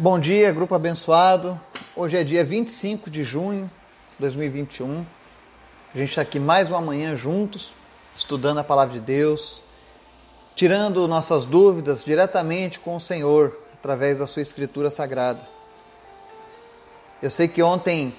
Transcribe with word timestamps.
Bom 0.00 0.20
dia, 0.20 0.52
grupo 0.52 0.76
abençoado. 0.76 1.60
Hoje 1.96 2.16
é 2.16 2.22
dia 2.22 2.44
25 2.44 3.10
de 3.10 3.24
junho 3.24 3.64
de 3.64 4.20
2021. 4.20 5.04
A 5.92 5.98
gente 5.98 6.10
está 6.10 6.22
aqui 6.22 6.38
mais 6.38 6.70
uma 6.70 6.80
manhã 6.80 7.16
juntos, 7.16 7.74
estudando 8.16 8.58
a 8.58 8.64
palavra 8.64 8.94
de 8.94 9.00
Deus, 9.00 9.60
tirando 10.54 11.08
nossas 11.08 11.44
dúvidas 11.44 12.04
diretamente 12.04 12.78
com 12.78 12.94
o 12.94 13.00
Senhor, 13.00 13.58
através 13.74 14.18
da 14.18 14.28
sua 14.28 14.40
escritura 14.40 14.88
sagrada. 14.88 15.40
Eu 17.20 17.28
sei 17.28 17.48
que 17.48 17.60
ontem 17.60 18.14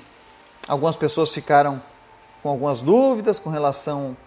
algumas 0.68 0.98
pessoas 0.98 1.30
ficaram 1.30 1.82
com 2.44 2.50
algumas 2.50 2.82
dúvidas 2.82 3.40
com 3.40 3.50
relação 3.50 4.18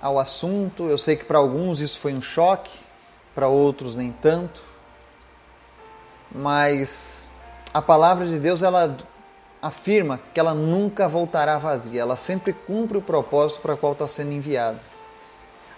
ao 0.00 0.16
assunto. 0.16 0.84
Eu 0.84 0.96
sei 0.96 1.16
que 1.16 1.24
para 1.24 1.38
alguns 1.38 1.80
isso 1.80 1.98
foi 1.98 2.14
um 2.14 2.22
choque, 2.22 2.70
para 3.34 3.48
outros 3.48 3.96
nem 3.96 4.12
tanto 4.12 4.73
mas 6.34 7.28
a 7.72 7.80
palavra 7.80 8.26
de 8.26 8.40
Deus 8.40 8.62
ela 8.62 8.96
afirma 9.62 10.20
que 10.34 10.40
ela 10.40 10.52
nunca 10.52 11.08
voltará 11.08 11.56
vazia, 11.56 12.02
ela 12.02 12.16
sempre 12.16 12.52
cumpre 12.52 12.98
o 12.98 13.02
propósito 13.02 13.60
para 13.60 13.74
o 13.74 13.76
qual 13.78 13.92
está 13.92 14.08
sendo 14.08 14.32
enviada. 14.32 14.80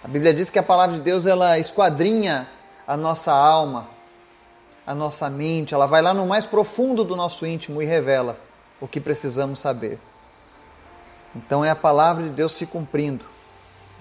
A 0.03 0.07
Bíblia 0.07 0.33
diz 0.33 0.49
que 0.49 0.59
a 0.59 0.63
palavra 0.63 0.97
de 0.97 1.01
Deus 1.01 1.25
ela 1.25 1.59
esquadrinha 1.59 2.47
a 2.87 2.97
nossa 2.97 3.31
alma, 3.31 3.87
a 4.85 4.95
nossa 4.95 5.29
mente, 5.29 5.73
ela 5.73 5.85
vai 5.85 6.01
lá 6.01 6.13
no 6.13 6.25
mais 6.25 6.45
profundo 6.45 7.03
do 7.03 7.15
nosso 7.15 7.45
íntimo 7.45 7.81
e 7.81 7.85
revela 7.85 8.37
o 8.79 8.87
que 8.87 8.99
precisamos 8.99 9.59
saber. 9.59 9.99
Então 11.35 11.63
é 11.63 11.69
a 11.69 11.75
palavra 11.75 12.23
de 12.23 12.29
Deus 12.29 12.53
se 12.53 12.65
cumprindo. 12.65 13.25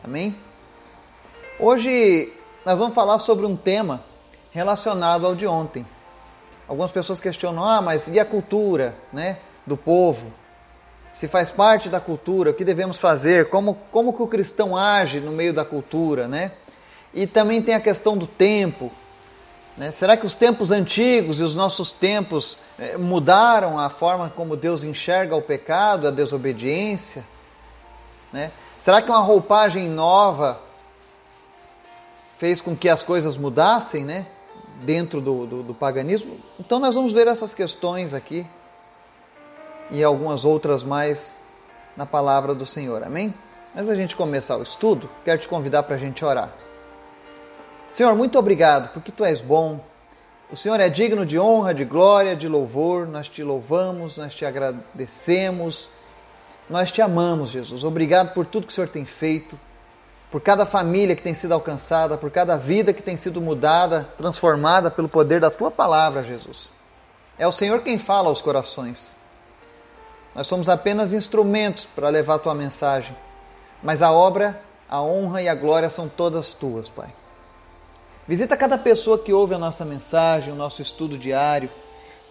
Amém? 0.02 0.36
Hoje 1.58 2.32
nós 2.64 2.78
vamos 2.78 2.94
falar 2.94 3.18
sobre 3.18 3.46
um 3.46 3.56
tema 3.56 4.02
relacionado 4.52 5.26
ao 5.26 5.34
de 5.34 5.46
ontem. 5.46 5.86
Algumas 6.68 6.90
pessoas 6.90 7.20
questionam, 7.20 7.64
ah, 7.64 7.80
mas 7.80 8.08
e 8.08 8.18
a 8.18 8.24
cultura 8.24 8.94
né, 9.12 9.38
do 9.66 9.76
povo? 9.76 10.32
Se 11.12 11.28
faz 11.28 11.50
parte 11.50 11.88
da 11.88 12.00
cultura, 12.00 12.50
o 12.50 12.54
que 12.54 12.64
devemos 12.64 12.98
fazer? 12.98 13.48
Como, 13.48 13.74
como 13.90 14.12
que 14.12 14.22
o 14.22 14.26
cristão 14.26 14.76
age 14.76 15.20
no 15.20 15.32
meio 15.32 15.52
da 15.52 15.64
cultura? 15.64 16.28
Né? 16.28 16.50
E 17.14 17.26
também 17.26 17.62
tem 17.62 17.74
a 17.74 17.80
questão 17.80 18.16
do 18.16 18.26
tempo. 18.26 18.90
Né? 19.76 19.92
Será 19.92 20.16
que 20.16 20.26
os 20.26 20.34
tempos 20.34 20.70
antigos 20.70 21.38
e 21.40 21.42
os 21.42 21.54
nossos 21.54 21.92
tempos 21.92 22.58
eh, 22.78 22.96
mudaram 22.98 23.78
a 23.78 23.88
forma 23.88 24.28
como 24.28 24.56
Deus 24.56 24.84
enxerga 24.84 25.36
o 25.36 25.42
pecado, 25.42 26.08
a 26.08 26.10
desobediência? 26.10 27.24
Né? 28.32 28.50
Será 28.80 29.00
que 29.00 29.08
uma 29.08 29.20
roupagem 29.20 29.88
nova 29.88 30.60
fez 32.38 32.60
com 32.60 32.76
que 32.76 32.88
as 32.88 33.02
coisas 33.02 33.36
mudassem, 33.36 34.04
né? 34.04 34.26
Dentro 34.82 35.20
do, 35.20 35.46
do, 35.46 35.62
do 35.62 35.74
paganismo. 35.74 36.38
Então 36.58 36.78
nós 36.78 36.94
vamos 36.94 37.12
ver 37.12 37.26
essas 37.26 37.54
questões 37.54 38.12
aqui 38.12 38.46
e 39.90 40.02
algumas 40.02 40.44
outras 40.44 40.82
mais 40.82 41.40
na 41.96 42.04
palavra 42.04 42.54
do 42.54 42.66
Senhor. 42.66 43.02
Amém? 43.02 43.32
Antes 43.74 43.88
da 43.88 43.96
gente 43.96 44.16
começar 44.16 44.56
o 44.56 44.62
estudo, 44.62 45.08
quero 45.24 45.40
te 45.40 45.48
convidar 45.48 45.82
para 45.82 45.96
a 45.96 45.98
gente 45.98 46.24
orar. 46.24 46.50
Senhor, 47.92 48.14
muito 48.14 48.38
obrigado, 48.38 48.92
porque 48.92 49.10
tu 49.10 49.24
és 49.24 49.40
bom. 49.40 49.80
O 50.50 50.56
Senhor 50.56 50.78
é 50.78 50.88
digno 50.88 51.26
de 51.26 51.38
honra, 51.38 51.74
de 51.74 51.84
glória, 51.84 52.36
de 52.36 52.46
louvor. 52.46 53.06
Nós 53.06 53.28
te 53.28 53.42
louvamos, 53.42 54.16
nós 54.16 54.34
te 54.34 54.44
agradecemos, 54.44 55.88
nós 56.68 56.92
te 56.92 57.00
amamos, 57.00 57.50
Jesus. 57.50 57.84
Obrigado 57.84 58.32
por 58.32 58.46
tudo 58.46 58.66
que 58.66 58.72
o 58.72 58.74
Senhor 58.74 58.88
tem 58.88 59.04
feito 59.04 59.58
por 60.36 60.42
cada 60.42 60.66
família 60.66 61.16
que 61.16 61.22
tem 61.22 61.32
sido 61.32 61.54
alcançada, 61.54 62.18
por 62.18 62.30
cada 62.30 62.58
vida 62.58 62.92
que 62.92 63.02
tem 63.02 63.16
sido 63.16 63.40
mudada, 63.40 64.06
transformada 64.18 64.90
pelo 64.90 65.08
poder 65.08 65.40
da 65.40 65.50
tua 65.50 65.70
palavra, 65.70 66.22
Jesus. 66.22 66.74
É 67.38 67.46
o 67.48 67.52
Senhor 67.52 67.80
quem 67.80 67.96
fala 67.96 68.28
aos 68.28 68.42
corações. 68.42 69.16
Nós 70.34 70.46
somos 70.46 70.68
apenas 70.68 71.14
instrumentos 71.14 71.86
para 71.86 72.10
levar 72.10 72.34
a 72.34 72.38
tua 72.38 72.54
mensagem, 72.54 73.16
mas 73.82 74.02
a 74.02 74.12
obra, 74.12 74.60
a 74.86 75.00
honra 75.00 75.40
e 75.40 75.48
a 75.48 75.54
glória 75.54 75.88
são 75.88 76.06
todas 76.06 76.52
tuas, 76.52 76.90
Pai. 76.90 77.08
Visita 78.28 78.58
cada 78.58 78.76
pessoa 78.76 79.18
que 79.18 79.32
ouve 79.32 79.54
a 79.54 79.58
nossa 79.58 79.86
mensagem, 79.86 80.52
o 80.52 80.56
nosso 80.56 80.82
estudo 80.82 81.16
diário. 81.16 81.70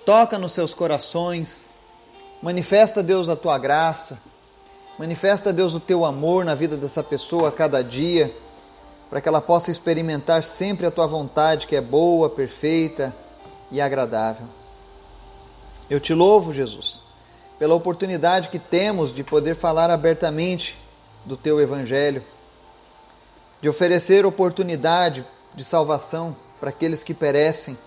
Toca 0.05 0.37
nos 0.37 0.51
seus 0.51 0.75
corações. 0.75 1.67
Manifesta, 2.39 3.01
Deus, 3.01 3.29
a 3.29 3.35
tua 3.35 3.57
graça 3.57 4.19
Manifesta, 4.97 5.51
Deus, 5.51 5.73
o 5.73 5.79
teu 5.79 6.05
amor 6.05 6.45
na 6.45 6.55
vida 6.55 6.77
dessa 6.77 7.03
pessoa 7.03 7.49
a 7.49 7.51
cada 7.51 7.83
dia, 7.83 8.33
para 9.09 9.19
que 9.19 9.27
ela 9.27 9.41
possa 9.41 9.69
experimentar 9.69 10.41
sempre 10.41 10.85
a 10.85 10.91
tua 10.91 11.05
vontade, 11.05 11.67
que 11.67 11.75
é 11.75 11.81
boa, 11.81 12.29
perfeita 12.29 13.13
e 13.69 13.81
agradável. 13.81 14.47
Eu 15.89 15.99
te 15.99 16.13
louvo, 16.13 16.53
Jesus, 16.53 17.03
pela 17.59 17.75
oportunidade 17.75 18.47
que 18.47 18.57
temos 18.57 19.13
de 19.13 19.21
poder 19.21 19.55
falar 19.55 19.89
abertamente 19.89 20.79
do 21.25 21.35
teu 21.35 21.59
evangelho, 21.59 22.23
de 23.61 23.67
oferecer 23.67 24.25
oportunidade 24.25 25.25
de 25.53 25.65
salvação 25.65 26.33
para 26.57 26.69
aqueles 26.69 27.03
que 27.03 27.13
perecem. 27.13 27.77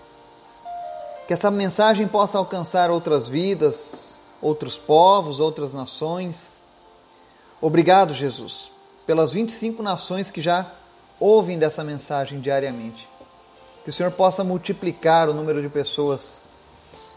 Que 1.26 1.32
essa 1.32 1.50
mensagem 1.50 2.06
possa 2.06 2.36
alcançar 2.36 2.90
outras 2.90 3.28
vidas, 3.28 4.20
outros 4.42 4.76
povos, 4.76 5.40
outras 5.40 5.72
nações 5.72 6.57
Obrigado, 7.60 8.14
Jesus, 8.14 8.70
pelas 9.06 9.32
25 9.32 9.82
nações 9.82 10.30
que 10.30 10.40
já 10.40 10.70
ouvem 11.18 11.58
dessa 11.58 11.82
mensagem 11.82 12.40
diariamente. 12.40 13.08
Que 13.82 13.90
o 13.90 13.92
Senhor 13.92 14.12
possa 14.12 14.44
multiplicar 14.44 15.28
o 15.28 15.34
número 15.34 15.60
de 15.60 15.68
pessoas 15.68 16.40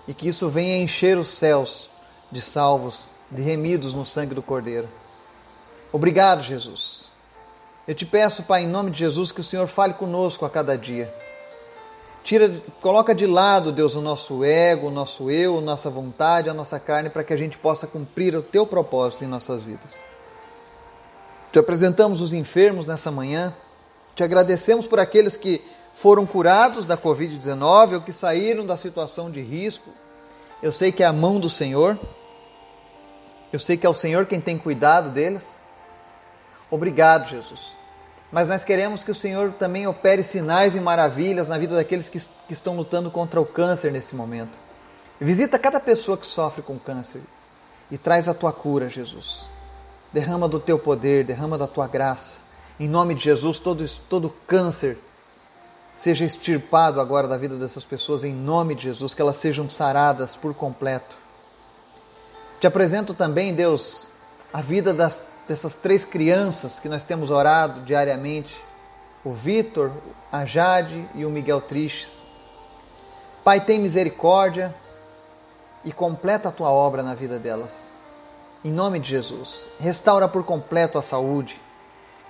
e 0.08 0.14
que 0.14 0.28
isso 0.28 0.50
venha 0.50 0.82
encher 0.82 1.18
os 1.18 1.28
céus 1.28 1.90
de 2.32 2.42
salvos, 2.42 3.12
de 3.30 3.42
remidos 3.42 3.94
no 3.94 4.06
sangue 4.06 4.34
do 4.34 4.42
Cordeiro. 4.42 4.90
Obrigado, 5.92 6.42
Jesus. 6.42 7.10
Eu 7.88 7.94
te 7.94 8.06
peço, 8.06 8.44
Pai, 8.44 8.64
em 8.64 8.68
nome 8.68 8.90
de 8.90 9.00
Jesus, 9.00 9.32
que 9.32 9.42
o 9.42 9.44
Senhor 9.44 9.68
fale 9.68 9.94
conosco 9.94 10.46
a 10.46 10.50
cada 10.50 10.78
dia. 10.78 11.14
Tira, 12.24 12.62
coloca 12.80 13.14
de 13.14 13.28
lado, 13.28 13.72
Deus, 13.72 13.96
o 13.96 14.02
nosso 14.02 14.44
ego, 14.44 14.88
o 14.88 14.92
nosso 14.92 15.30
eu, 15.30 15.58
a 15.58 15.62
nossa 15.62 15.90
vontade, 15.90 16.50
a 16.50 16.54
nossa 16.54 16.80
carne, 16.80 17.10
para 17.10 17.24
que 17.24 17.34
a 17.34 17.38
gente 17.38 17.58
possa 17.58 17.86
cumprir 17.86 18.36
o 18.36 18.42
teu 18.42 18.66
propósito 18.66 19.24
em 19.24 19.28
nossas 19.28 19.64
vidas. 19.64 20.11
Te 21.52 21.60
apresentamos 21.60 22.22
os 22.22 22.34
enfermos 22.34 22.88
nessa 22.88 23.12
manhã. 23.12 23.54
Te 24.16 24.24
agradecemos 24.24 24.88
por 24.88 25.00
aqueles 25.00 25.36
que 25.36 25.62
foram 25.94 26.26
curados 26.26 26.86
da 26.86 26.98
Covid-19 26.98 27.96
ou 27.96 28.02
que 28.02 28.14
saíram 28.14 28.66
da 28.66 28.78
situação 28.78 29.30
de 29.30 29.42
risco. 29.42 29.90
Eu 30.64 30.72
sei 30.72 30.92
que 30.92 31.04
é 31.04 31.06
a 31.06 31.14
mão 31.14 31.40
do 31.40 31.50
Senhor. 31.50 32.00
Eu 33.52 33.60
sei 33.60 33.76
que 33.76 33.86
é 33.86 33.90
o 33.90 33.94
Senhor 33.94 34.26
quem 34.26 34.40
tem 34.40 34.58
cuidado 34.58 35.10
deles. 35.10 35.60
Obrigado, 36.70 37.28
Jesus. 37.28 37.74
Mas 38.32 38.48
nós 38.48 38.64
queremos 38.64 39.04
que 39.04 39.12
o 39.12 39.16
Senhor 39.16 39.52
também 39.52 39.86
opere 39.86 40.24
sinais 40.24 40.74
e 40.74 40.80
maravilhas 40.80 41.50
na 41.50 41.58
vida 41.58 41.76
daqueles 41.76 42.08
que, 42.08 42.18
que 42.20 42.54
estão 42.54 42.78
lutando 42.78 43.12
contra 43.12 43.42
o 43.42 43.46
câncer 43.46 43.92
nesse 43.92 44.16
momento. 44.16 44.58
Visita 45.20 45.60
cada 45.60 45.82
pessoa 45.82 46.18
que 46.18 46.26
sofre 46.26 46.62
com 46.62 46.80
câncer 46.80 47.22
e 47.92 47.98
traz 47.98 48.30
a 48.30 48.34
tua 48.34 48.54
cura, 48.54 48.90
Jesus. 48.90 49.50
Derrama 50.14 50.48
do 50.48 50.60
teu 50.60 50.78
poder, 50.78 51.24
derrama 51.24 51.58
da 51.58 51.68
tua 51.68 51.88
graça. 51.88 52.38
Em 52.80 52.88
nome 52.88 53.14
de 53.14 53.24
Jesus, 53.24 53.60
todo, 53.60 53.86
todo 54.10 54.34
câncer 54.48 54.98
seja 55.96 56.26
extirpado 56.26 57.00
agora 57.00 57.28
da 57.28 57.38
vida 57.38 57.56
dessas 57.56 57.86
pessoas, 57.86 58.24
em 58.24 58.34
nome 58.34 58.74
de 58.74 58.84
Jesus, 58.84 59.14
que 59.14 59.22
elas 59.22 59.38
sejam 59.38 59.70
saradas 59.70 60.36
por 60.36 60.54
completo. 60.54 61.16
Te 62.60 62.66
apresento 62.66 63.14
também, 63.14 63.54
Deus, 63.54 64.08
a 64.52 64.62
vida 64.62 64.94
das, 64.94 65.24
dessas 65.48 65.76
três 65.76 66.04
crianças 66.04 66.80
que 66.80 66.90
nós 66.90 67.04
temos 67.04 67.30
orado 67.30 67.82
diariamente: 67.82 68.56
o 69.24 69.32
Vitor, 69.32 69.92
a 70.32 70.44
Jade 70.44 71.08
e 71.14 71.24
o 71.24 71.30
Miguel 71.30 71.62
Tristes. 71.62 72.26
Pai, 73.44 73.62
tem 73.62 73.80
misericórdia 73.80 74.74
e 75.86 75.92
completa 75.92 76.50
a 76.50 76.52
tua 76.52 76.72
obra 76.72 77.04
na 77.04 77.14
vida 77.14 77.38
delas. 77.38 77.91
Em 78.64 78.72
nome 78.72 79.00
de 79.00 79.10
Jesus, 79.10 79.66
restaura 79.80 80.28
por 80.28 80.44
completo 80.44 81.00
a 81.00 81.02
saúde. 81.02 81.60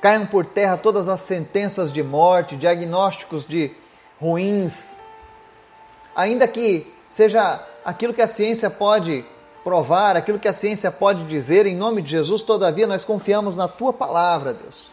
Caiam 0.01 0.25
por 0.25 0.45
terra 0.45 0.77
todas 0.77 1.09
as 1.09 1.21
sentenças 1.21 1.91
de 1.91 2.01
morte, 2.01 2.55
diagnósticos 2.55 3.45
de 3.45 3.71
ruins. 4.19 4.97
Ainda 6.15 6.47
que 6.47 6.91
seja 7.09 7.59
aquilo 7.83 8.13
que 8.13 8.21
a 8.21 8.27
ciência 8.29 8.69
pode 8.69 9.25
provar, 9.61 10.15
aquilo 10.15 10.39
que 10.39 10.47
a 10.47 10.53
ciência 10.53 10.89
pode 10.89 11.25
dizer, 11.25 11.65
em 11.65 11.75
nome 11.75 12.01
de 12.01 12.11
Jesus, 12.11 12.41
todavia 12.41 12.87
nós 12.87 13.03
confiamos 13.03 13.57
na 13.57 13.67
tua 13.67 13.91
palavra, 13.91 14.53
Deus. 14.53 14.89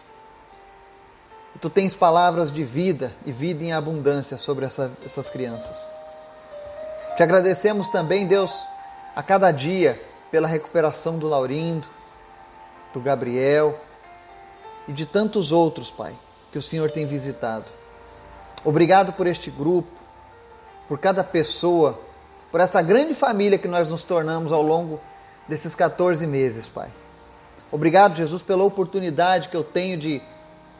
E 1.55 1.59
tu 1.59 1.71
tens 1.71 1.95
palavras 1.95 2.53
de 2.53 2.65
vida 2.65 3.13
e 3.25 3.31
vida 3.31 3.63
em 3.63 3.73
abundância 3.73 4.39
sobre 4.39 4.67
essa, 4.67 4.91
essas 5.07 5.31
crianças. 5.31 5.91
Te 7.17 7.23
agradecemos 7.23 7.89
também, 7.91 8.27
Deus, 8.27 8.65
a 9.15 9.23
cada 9.23 9.53
dia 9.53 10.08
pela 10.31 10.49
recuperação 10.49 11.19
do 11.19 11.29
Laurindo, 11.29 11.87
do 12.93 13.01
Gabriel 13.01 13.79
e 14.87 14.93
de 14.93 15.07
tantos 15.07 15.53
outros, 15.53 15.91
Pai, 15.91 16.15
que 16.51 16.59
o 16.59 16.63
Senhor 16.63 16.91
tem 16.91 17.07
visitado. 17.07 17.67
Obrigado 18.65 19.13
por 19.13 19.27
este 19.27 19.51
grupo, 19.51 19.89
por 20.89 20.99
cada 20.99 21.23
pessoa 21.23 21.99
por 22.51 22.61
essa 22.61 22.81
grande 22.81 23.15
família 23.15 23.59
que 23.59 23.69
nós 23.69 23.89
nos 23.89 24.05
tornamos 24.05 24.53
ao 24.53 24.63
longo 24.63 25.01
desses 25.47 25.75
14 25.75 26.27
meses, 26.27 26.69
Pai. 26.69 26.91
Obrigado, 27.71 28.17
Jesus, 28.17 28.43
pela 28.43 28.65
oportunidade 28.65 29.49
que 29.49 29.57
eu 29.57 29.63
tenho 29.63 29.99
de 29.99 30.23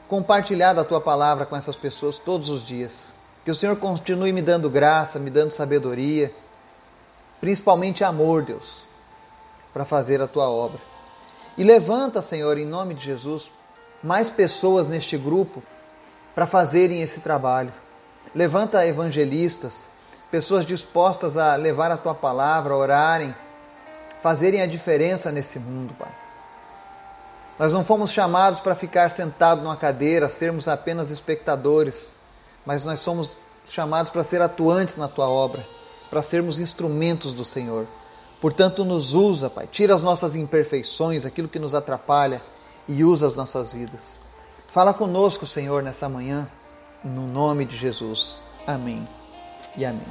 compartilhar 0.09 0.73
da 0.73 0.85
tua 0.85 1.01
palavra 1.01 1.45
com 1.45 1.55
essas 1.55 1.77
pessoas 1.77 2.17
todos 2.17 2.49
os 2.49 2.67
dias. 2.67 3.13
Que 3.45 3.51
o 3.51 3.55
Senhor 3.55 3.77
continue 3.77 4.33
me 4.33 4.41
dando 4.41 4.71
graça, 4.71 5.19
me 5.19 5.31
dando 5.31 5.51
sabedoria, 5.51 6.33
principalmente 7.41 8.03
amor, 8.03 8.43
Deus, 8.43 8.85
para 9.79 9.85
fazer 9.85 10.21
a 10.21 10.27
tua 10.27 10.51
obra. 10.51 10.81
E 11.57 11.63
levanta, 11.63 12.21
Senhor, 12.21 12.59
em 12.59 12.67
nome 12.67 12.95
de 12.95 13.05
Jesus, 13.05 13.49
mais 14.03 14.29
pessoas 14.29 14.89
neste 14.89 15.17
grupo 15.17 15.63
para 16.35 16.47
fazerem 16.47 17.01
esse 17.01 17.21
trabalho. 17.21 17.73
Levanta 18.35 18.85
evangelistas, 18.85 19.87
pessoas 20.33 20.65
dispostas 20.67 21.37
a 21.37 21.55
levar 21.55 21.93
a 21.93 21.97
tua 21.97 22.13
palavra, 22.13 22.75
a 22.75 22.77
orarem, 22.77 23.33
fazerem 24.21 24.63
a 24.63 24.67
diferença 24.67 25.31
nesse 25.31 25.61
mundo, 25.61 25.95
Pai. 25.97 26.11
Nós 27.57 27.73
não 27.73 27.85
fomos 27.85 28.11
chamados 28.11 28.59
para 28.59 28.75
ficar 28.75 29.13
sentados 29.13 29.63
numa 29.63 29.77
cadeira, 29.77 30.29
sermos 30.29 30.67
apenas 30.67 31.09
espectadores, 31.09 32.15
mas 32.67 32.85
nós 32.85 32.99
somos 32.99 33.39
chamados 33.69 34.11
para 34.11 34.25
ser 34.25 34.43
atuantes 34.43 34.97
na 34.97 35.07
tua 35.07 35.29
obra, 35.29 35.65
para 36.11 36.21
sermos 36.21 36.59
instrumentos 36.59 37.33
do 37.33 37.45
Senhor. 37.45 37.87
Portanto, 38.41 38.85
nos 38.85 39.15
usa, 39.15 39.51
Pai. 39.51 39.67
Tira 39.67 39.95
as 39.95 40.03
nossas 40.03 40.37
imperfeições, 40.37 41.25
aquilo 41.25 41.49
que 41.49 41.59
nos 41.59 41.75
atrapalha 41.75 42.41
e 42.87 43.05
usa 43.05 43.27
as 43.27 43.35
nossas 43.35 43.73
vidas. 43.73 44.17
Fala 44.69 44.95
conosco, 44.95 45.47
Senhor, 45.47 45.83
nessa 45.83 46.09
manhã, 46.09 46.49
no 47.03 47.27
nome 47.27 47.65
de 47.65 47.77
Jesus. 47.77 48.43
Amém 48.67 49.09
e 49.77 49.85
amém. 49.85 50.07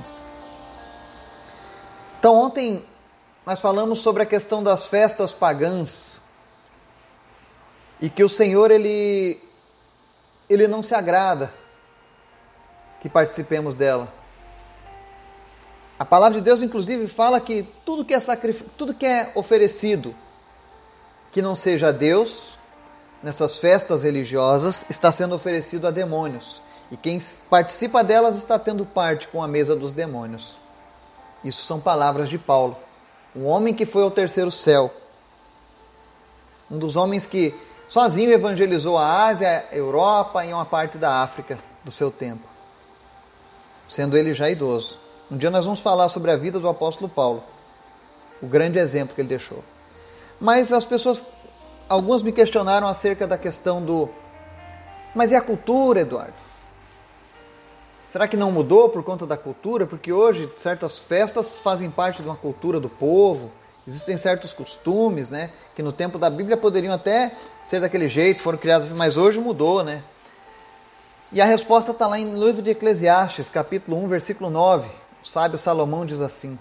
Então, 2.20 2.36
ontem 2.36 2.84
nós 3.46 3.62
falamos 3.62 4.00
sobre 4.00 4.24
a 4.24 4.26
questão 4.26 4.62
das 4.62 4.88
festas 4.88 5.32
pagãs 5.32 6.20
e 8.02 8.10
que 8.10 8.24
o 8.24 8.30
Senhor 8.30 8.72
ele 8.72 9.42
ele 10.50 10.68
não 10.68 10.82
se 10.82 10.96
agrada 10.96 11.54
que 13.02 13.10
participemos 13.10 13.76
dela. 13.76 14.17
A 16.00 16.06
palavra 16.06 16.38
de 16.38 16.44
Deus 16.44 16.62
inclusive 16.62 17.08
fala 17.08 17.40
que 17.40 17.64
tudo 17.86 18.06
que 18.06 18.14
é 18.14 18.20
sacrif... 18.20 18.64
tudo 18.78 18.94
que 18.94 19.06
é 19.06 19.32
oferecido 19.36 20.14
que 21.32 21.42
não 21.42 21.56
seja 21.56 21.90
a 21.90 21.92
Deus 21.92 22.58
nessas 23.22 23.58
festas 23.58 24.04
religiosas 24.04 24.86
está 24.90 25.12
sendo 25.12 25.36
oferecido 25.36 25.88
a 25.88 25.92
demônios. 25.92 26.62
E 26.92 26.98
quem 26.98 27.20
participa 27.50 28.04
delas 28.04 28.38
está 28.38 28.58
tendo 28.58 28.86
parte 28.86 29.28
com 29.28 29.44
a 29.44 29.48
mesa 29.48 29.76
dos 29.76 29.94
demônios. 29.94 30.56
Isso 31.44 31.66
são 31.66 31.80
palavras 31.80 32.30
de 32.30 32.38
Paulo, 32.38 32.78
um 33.36 33.46
homem 33.46 33.74
que 33.74 33.86
foi 33.86 34.04
ao 34.04 34.12
terceiro 34.12 34.52
céu. 34.52 34.92
Um 36.70 36.80
dos 36.80 36.96
homens 36.96 37.26
que 37.26 37.54
sozinho 37.88 38.32
evangelizou 38.32 38.98
a 38.98 39.26
Ásia, 39.28 39.66
a 39.72 39.76
Europa 39.76 40.46
e 40.46 40.54
uma 40.54 40.66
parte 40.66 40.98
da 40.98 41.22
África 41.22 41.60
do 41.84 41.92
seu 41.92 42.12
tempo, 42.12 42.44
sendo 43.90 44.18
ele 44.18 44.34
já 44.34 44.50
idoso. 44.50 45.00
Um 45.30 45.38
dia 45.38 45.50
nós 45.50 45.66
vamos 45.66 45.82
falar 45.82 46.08
sobre 46.08 46.32
a 46.32 46.38
vida 46.38 46.58
do 46.58 46.70
apóstolo 46.70 47.10
Paulo, 47.10 47.44
o 48.42 48.48
grande 48.48 48.80
exemplo 48.80 49.14
que 49.14 49.20
ele 49.20 49.28
deixou. 49.28 49.62
Mas 50.40 50.72
as 50.72 50.86
pessoas, 50.86 51.24
algumas 51.90 52.24
me 52.24 52.32
questionaram 52.32 52.88
acerca 52.88 53.28
da 53.28 53.38
questão 53.38 53.84
do. 53.84 54.10
Mas 55.14 55.32
e 55.32 55.36
a 55.36 55.42
cultura, 55.42 56.02
Eduardo? 56.02 56.48
Será 58.10 58.26
que 58.26 58.38
não 58.38 58.52
mudou 58.52 58.88
por 58.90 59.04
conta 59.04 59.26
da 59.26 59.36
cultura? 59.36 59.86
Porque 59.86 60.14
hoje 60.14 60.50
certas 60.56 60.98
festas 60.98 61.58
fazem 61.58 61.92
parte 61.92 62.22
de 62.22 62.30
uma 62.30 62.38
cultura 62.38 62.80
do 62.80 62.88
povo, 62.88 63.52
existem 63.86 64.18
certos 64.18 64.54
costumes, 64.54 65.30
né? 65.30 65.50
Que 65.76 65.84
no 65.84 65.92
tempo 65.92 66.18
da 66.18 66.30
Bíblia 66.30 66.56
poderiam 66.56 66.94
até 66.94 67.36
ser 67.62 67.82
daquele 67.82 68.08
jeito, 68.08 68.42
foram 68.42 68.58
criados, 68.58 68.90
mas 68.92 69.18
hoje 69.18 69.40
mudou, 69.40 69.84
né? 69.84 70.04
E 71.34 71.42
a 71.42 71.46
resposta 71.46 71.92
está 71.92 72.08
lá 72.08 72.18
em 72.18 72.40
livro 72.40 72.62
de 72.62 72.72
Eclesiastes, 72.72 73.50
capítulo 73.50 73.98
1, 73.98 74.08
versículo 74.08 74.50
9. 74.50 74.88
O 75.28 75.30
sábio 75.30 75.60
Salomão 75.60 76.06
diz 76.06 76.22
assim: 76.22 76.58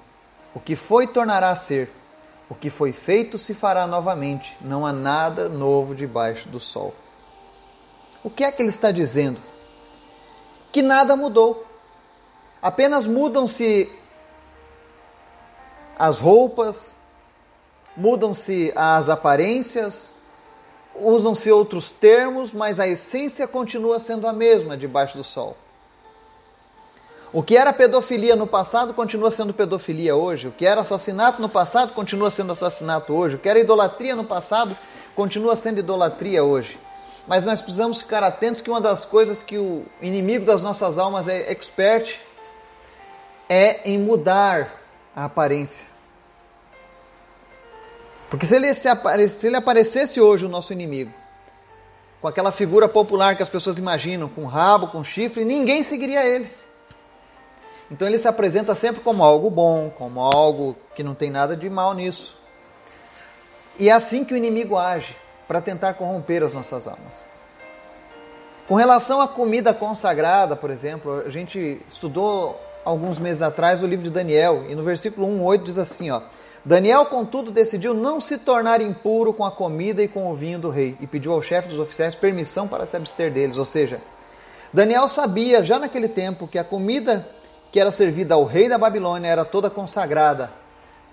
O 0.53 0.59
que 0.59 0.75
foi 0.75 1.07
tornará 1.07 1.51
a 1.51 1.57
ser, 1.57 1.89
o 2.51 2.55
que 2.57 2.69
foi 2.69 2.91
feito 2.91 3.39
se 3.39 3.55
fará 3.55 3.87
novamente, 3.87 4.57
não 4.61 4.85
há 4.85 4.93
nada 4.93 5.49
novo 5.49 5.95
debaixo 5.95 6.49
do 6.49 6.59
sol. 6.59 6.93
O 8.25 8.29
que 8.29 8.43
é 8.43 8.51
que 8.51 8.61
ele 8.61 8.71
está 8.71 8.91
dizendo? 8.91 9.41
que 10.73 10.83
nada 10.83 11.15
mudou. 11.15 11.65
Apenas 12.61 13.07
mudam-se 13.07 13.89
as 15.97 16.19
roupas, 16.19 16.99
mudam-se 17.97 18.73
as 18.75 19.09
aparências, 19.09 20.13
usam-se 20.97 21.53
outros 21.53 21.93
termos, 21.93 22.53
mas 22.53 22.81
a 22.81 22.89
essência 22.89 23.47
continua 23.47 24.01
sendo 24.01 24.27
a 24.27 24.33
mesma 24.33 24.77
debaixo 24.77 25.17
do 25.17 25.23
sol. 25.23 25.57
O 27.33 27.43
que 27.43 27.57
era 27.57 27.73
pedofilia 27.73 28.37
no 28.37 28.47
passado 28.47 28.95
continua 28.95 29.31
sendo 29.31 29.53
pedofilia 29.53 30.15
hoje. 30.15 30.49
O 30.49 30.53
que 30.53 30.65
era 30.65 30.81
assassinato 30.81 31.43
no 31.43 31.49
passado 31.49 31.93
continua 31.93 32.31
sendo 32.31 32.53
assassinato 32.53 33.13
hoje. 33.13 33.37
O 33.37 33.39
que 33.39 33.49
era 33.49 33.59
idolatria 33.59 34.15
no 34.15 34.25
passado 34.25 34.77
continua 35.15 35.57
sendo 35.57 35.81
idolatria 35.81 36.45
hoje. 36.45 36.79
Mas 37.27 37.45
nós 37.45 37.61
precisamos 37.61 37.99
ficar 37.99 38.23
atentos 38.23 38.63
que 38.63 38.71
uma 38.71 38.81
das 38.81 39.05
coisas 39.05 39.43
que 39.43 39.59
o 39.59 39.85
inimigo 40.01 40.45
das 40.47 40.63
nossas 40.63 40.97
almas 40.97 41.27
é 41.27 41.51
expert 41.51 42.21
é 43.49 43.91
em 43.91 43.99
mudar 43.99 44.73
a 45.15 45.25
aparência. 45.25 45.87
Porque 48.31 48.47
se 48.47 48.55
ele, 48.55 48.73
se, 48.75 48.89
apare, 48.89 49.29
se 49.29 49.47
ele 49.47 49.57
aparecesse 49.57 50.21
hoje 50.21 50.47
o 50.47 50.49
nosso 50.49 50.73
inimigo, 50.73 51.13
com 52.21 52.29
aquela 52.29 52.53
figura 52.53 52.89
popular 52.89 53.37
que 53.37 53.43
as 53.43 53.49
pessoas 53.49 53.79
imaginam, 53.79 54.29
com 54.29 54.47
rabo, 54.47 54.89
com 54.89 55.03
chifre, 55.03 55.45
ninguém 55.45 55.85
seguiria 55.85 56.25
ele. 56.25 56.51
Então 57.91 58.09
ele 58.09 58.19
se 58.19 58.27
apresenta 58.27 58.75
sempre 58.75 59.01
como 59.01 59.23
algo 59.23 59.49
bom, 59.49 59.91
como 59.91 60.21
algo 60.21 60.77
que 60.95 61.03
não 61.03 61.15
tem 61.15 61.31
nada 61.31 61.57
de 61.57 61.71
mal 61.71 61.95
nisso. 61.95 62.37
E 63.79 63.89
é 63.89 63.93
assim 63.93 64.25
que 64.25 64.35
o 64.35 64.37
inimigo 64.37 64.77
age 64.77 65.17
para 65.47 65.61
tentar 65.61 65.95
corromper 65.95 66.43
as 66.43 66.55
nossas 66.55 66.87
almas. 66.87 67.25
Com 68.67 68.75
relação 68.75 69.21
à 69.21 69.29
comida 69.29 69.73
consagrada, 69.73 70.57
por 70.57 70.71
exemplo, 70.71 71.23
a 71.25 71.29
gente 71.29 71.81
estudou 71.89 72.61
alguns 72.85 73.19
meses 73.19 73.43
atrás 73.43 73.83
o 73.83 73.87
livro 73.87 74.05
de 74.05 74.11
Daniel 74.11 74.65
e 74.69 74.75
no 74.75 74.83
versículo 74.83 75.27
1:8 75.29 75.63
diz 75.63 75.79
assim, 75.79 76.11
ó: 76.11 76.23
Daniel, 76.65 77.07
contudo, 77.07 77.53
decidiu 77.53 77.95
não 77.95 78.21
se 78.21 78.39
tornar 78.39 78.81
impuro 78.81 79.33
com 79.33 79.45
a 79.45 79.53
comida 79.53 80.03
e 80.03 80.09
com 80.09 80.29
o 80.31 80.35
vinho 80.35 80.59
do 80.59 80.69
rei 80.69 80.97
e 81.01 81.07
pediu 81.07 81.33
ao 81.33 81.41
chefe 81.41 81.69
dos 81.69 81.79
oficiais 81.79 82.17
permissão 82.17 82.67
para 82.67 82.87
se 82.87 82.97
abster 82.97 83.33
deles, 83.33 83.57
ou 83.57 83.65
seja, 83.65 84.01
Daniel 84.73 85.07
sabia 85.09 85.65
já 85.65 85.79
naquele 85.79 86.09
tempo 86.09 86.49
que 86.49 86.59
a 86.59 86.65
comida 86.65 87.29
que 87.77 87.81
era 87.81 87.93
servida 87.93 88.35
ao 88.35 88.47
rei 88.47 88.71
da 88.71 88.79
Babilônia 88.79 89.29
era 89.29 89.45
toda 89.45 89.69
consagrada 89.69 90.51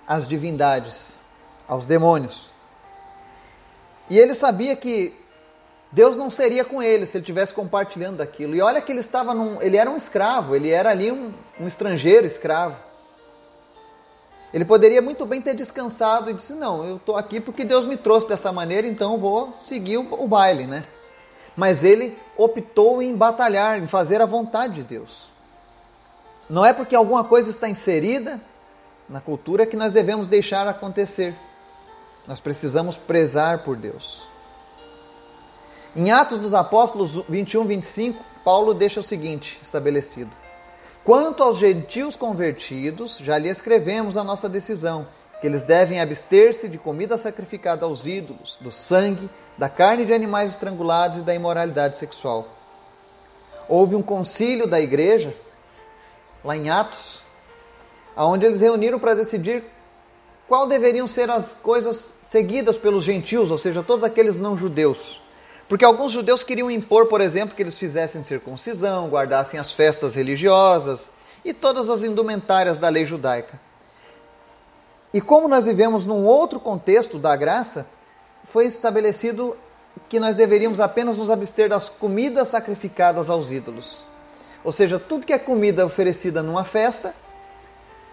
às 0.07 0.25
divindades, 0.25 1.19
aos 1.67 1.85
demônios. 1.85 2.49
E 4.09 4.17
ele 4.17 4.33
sabia 4.33 4.73
que 4.73 5.13
Deus 5.91 6.15
não 6.15 6.29
seria 6.29 6.63
com 6.63 6.81
ele 6.81 7.05
se 7.05 7.17
ele 7.17 7.23
estivesse 7.23 7.53
compartilhando 7.53 8.15
daquilo. 8.15 8.55
E 8.55 8.61
olha 8.61 8.81
que 8.81 8.93
ele 8.93 9.01
estava 9.01 9.33
num, 9.33 9.61
ele 9.61 9.75
era 9.75 9.91
um 9.91 9.97
escravo, 9.97 10.55
ele 10.55 10.69
era 10.69 10.89
ali 10.89 11.11
um, 11.11 11.33
um 11.59 11.67
estrangeiro 11.67 12.25
escravo. 12.25 12.77
Ele 14.53 14.63
poderia 14.63 15.01
muito 15.01 15.25
bem 15.25 15.41
ter 15.41 15.55
descansado 15.55 16.29
e 16.29 16.33
disse: 16.33 16.53
Não, 16.53 16.85
eu 16.85 16.95
estou 16.95 17.17
aqui 17.17 17.41
porque 17.41 17.65
Deus 17.65 17.83
me 17.83 17.97
trouxe 17.97 18.25
dessa 18.25 18.53
maneira, 18.53 18.87
então 18.87 19.17
vou 19.17 19.51
seguir 19.67 19.97
o 19.97 20.27
baile, 20.29 20.65
né? 20.65 20.85
Mas 21.57 21.83
ele 21.83 22.17
optou 22.37 23.01
em 23.01 23.13
batalhar, 23.13 23.83
em 23.83 23.87
fazer 23.87 24.21
a 24.21 24.25
vontade 24.25 24.75
de 24.75 24.83
Deus. 24.83 25.33
Não 26.49 26.65
é 26.65 26.73
porque 26.73 26.95
alguma 26.95 27.23
coisa 27.23 27.49
está 27.49 27.69
inserida 27.69 28.39
na 29.07 29.21
cultura 29.21 29.65
que 29.65 29.77
nós 29.77 29.93
devemos 29.93 30.27
deixar 30.27 30.67
acontecer. 30.67 31.35
Nós 32.27 32.39
precisamos 32.39 32.97
prezar 32.97 33.59
por 33.59 33.75
Deus. 33.75 34.23
Em 35.95 36.11
Atos 36.11 36.39
dos 36.39 36.53
Apóstolos 36.53 37.23
21, 37.29 37.65
25, 37.65 38.23
Paulo 38.43 38.73
deixa 38.73 38.99
o 38.99 39.03
seguinte 39.03 39.59
estabelecido: 39.61 40.31
Quanto 41.03 41.43
aos 41.43 41.57
gentios 41.57 42.15
convertidos, 42.15 43.17
já 43.19 43.37
lhe 43.37 43.49
escrevemos 43.49 44.17
a 44.17 44.23
nossa 44.23 44.49
decisão, 44.49 45.05
que 45.39 45.47
eles 45.47 45.63
devem 45.63 45.99
abster-se 45.99 46.67
de 46.67 46.77
comida 46.77 47.17
sacrificada 47.17 47.85
aos 47.85 48.07
ídolos, 48.07 48.57
do 48.59 48.71
sangue, 48.71 49.29
da 49.57 49.69
carne 49.69 50.05
de 50.05 50.13
animais 50.13 50.53
estrangulados 50.53 51.19
e 51.19 51.21
da 51.21 51.35
imoralidade 51.35 51.97
sexual. 51.97 52.47
Houve 53.67 53.95
um 53.95 54.01
concílio 54.01 54.65
da 54.65 54.79
igreja, 54.79 55.35
lá 56.43 56.55
em 56.55 56.69
Atos, 56.69 57.21
onde 58.15 58.45
eles 58.45 58.61
reuniram 58.61 58.99
para 58.99 59.15
decidir 59.15 59.63
qual 60.47 60.67
deveriam 60.67 61.07
ser 61.07 61.29
as 61.29 61.55
coisas 61.55 61.95
seguidas 62.21 62.77
pelos 62.77 63.03
gentios, 63.03 63.49
ou 63.49 63.57
seja, 63.57 63.81
todos 63.81 64.03
aqueles 64.03 64.37
não 64.37 64.57
judeus. 64.57 65.21
Porque 65.67 65.85
alguns 65.85 66.11
judeus 66.11 66.43
queriam 66.43 66.69
impor, 66.69 67.07
por 67.07 67.21
exemplo, 67.21 67.55
que 67.55 67.61
eles 67.61 67.77
fizessem 67.77 68.23
circuncisão, 68.23 69.09
guardassem 69.09 69.59
as 69.59 69.71
festas 69.71 70.13
religiosas 70.13 71.09
e 71.43 71.53
todas 71.53 71.89
as 71.89 72.03
indumentárias 72.03 72.77
da 72.77 72.89
lei 72.89 73.05
judaica. 73.05 73.59
E 75.13 75.21
como 75.21 75.47
nós 75.47 75.65
vivemos 75.65 76.05
num 76.05 76.25
outro 76.25 76.59
contexto 76.59 77.17
da 77.17 77.35
graça, 77.35 77.87
foi 78.43 78.65
estabelecido 78.65 79.55
que 80.09 80.19
nós 80.19 80.35
deveríamos 80.35 80.79
apenas 80.79 81.17
nos 81.17 81.29
abster 81.29 81.69
das 81.69 81.87
comidas 81.87 82.49
sacrificadas 82.49 83.29
aos 83.29 83.51
ídolos. 83.51 84.01
Ou 84.63 84.71
seja, 84.71 84.97
tudo 84.97 85.25
que 85.25 85.33
é 85.33 85.39
comida 85.39 85.85
oferecida 85.85 86.41
numa 86.41 86.63
festa, 86.63 87.13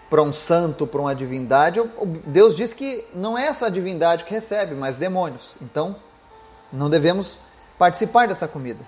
para 0.09 0.21
um 0.21 0.33
santo, 0.33 0.85
para 0.85 0.99
uma 0.99 1.15
divindade, 1.15 1.81
Deus 2.25 2.53
diz 2.53 2.73
que 2.73 3.05
não 3.15 3.37
é 3.37 3.47
essa 3.47 3.71
divindade 3.71 4.25
que 4.25 4.33
recebe, 4.33 4.75
mas 4.75 4.97
demônios. 4.97 5.55
Então, 5.61 5.95
não 6.71 6.89
devemos 6.89 7.39
participar 7.79 8.27
dessa 8.27 8.45
comida. 8.45 8.85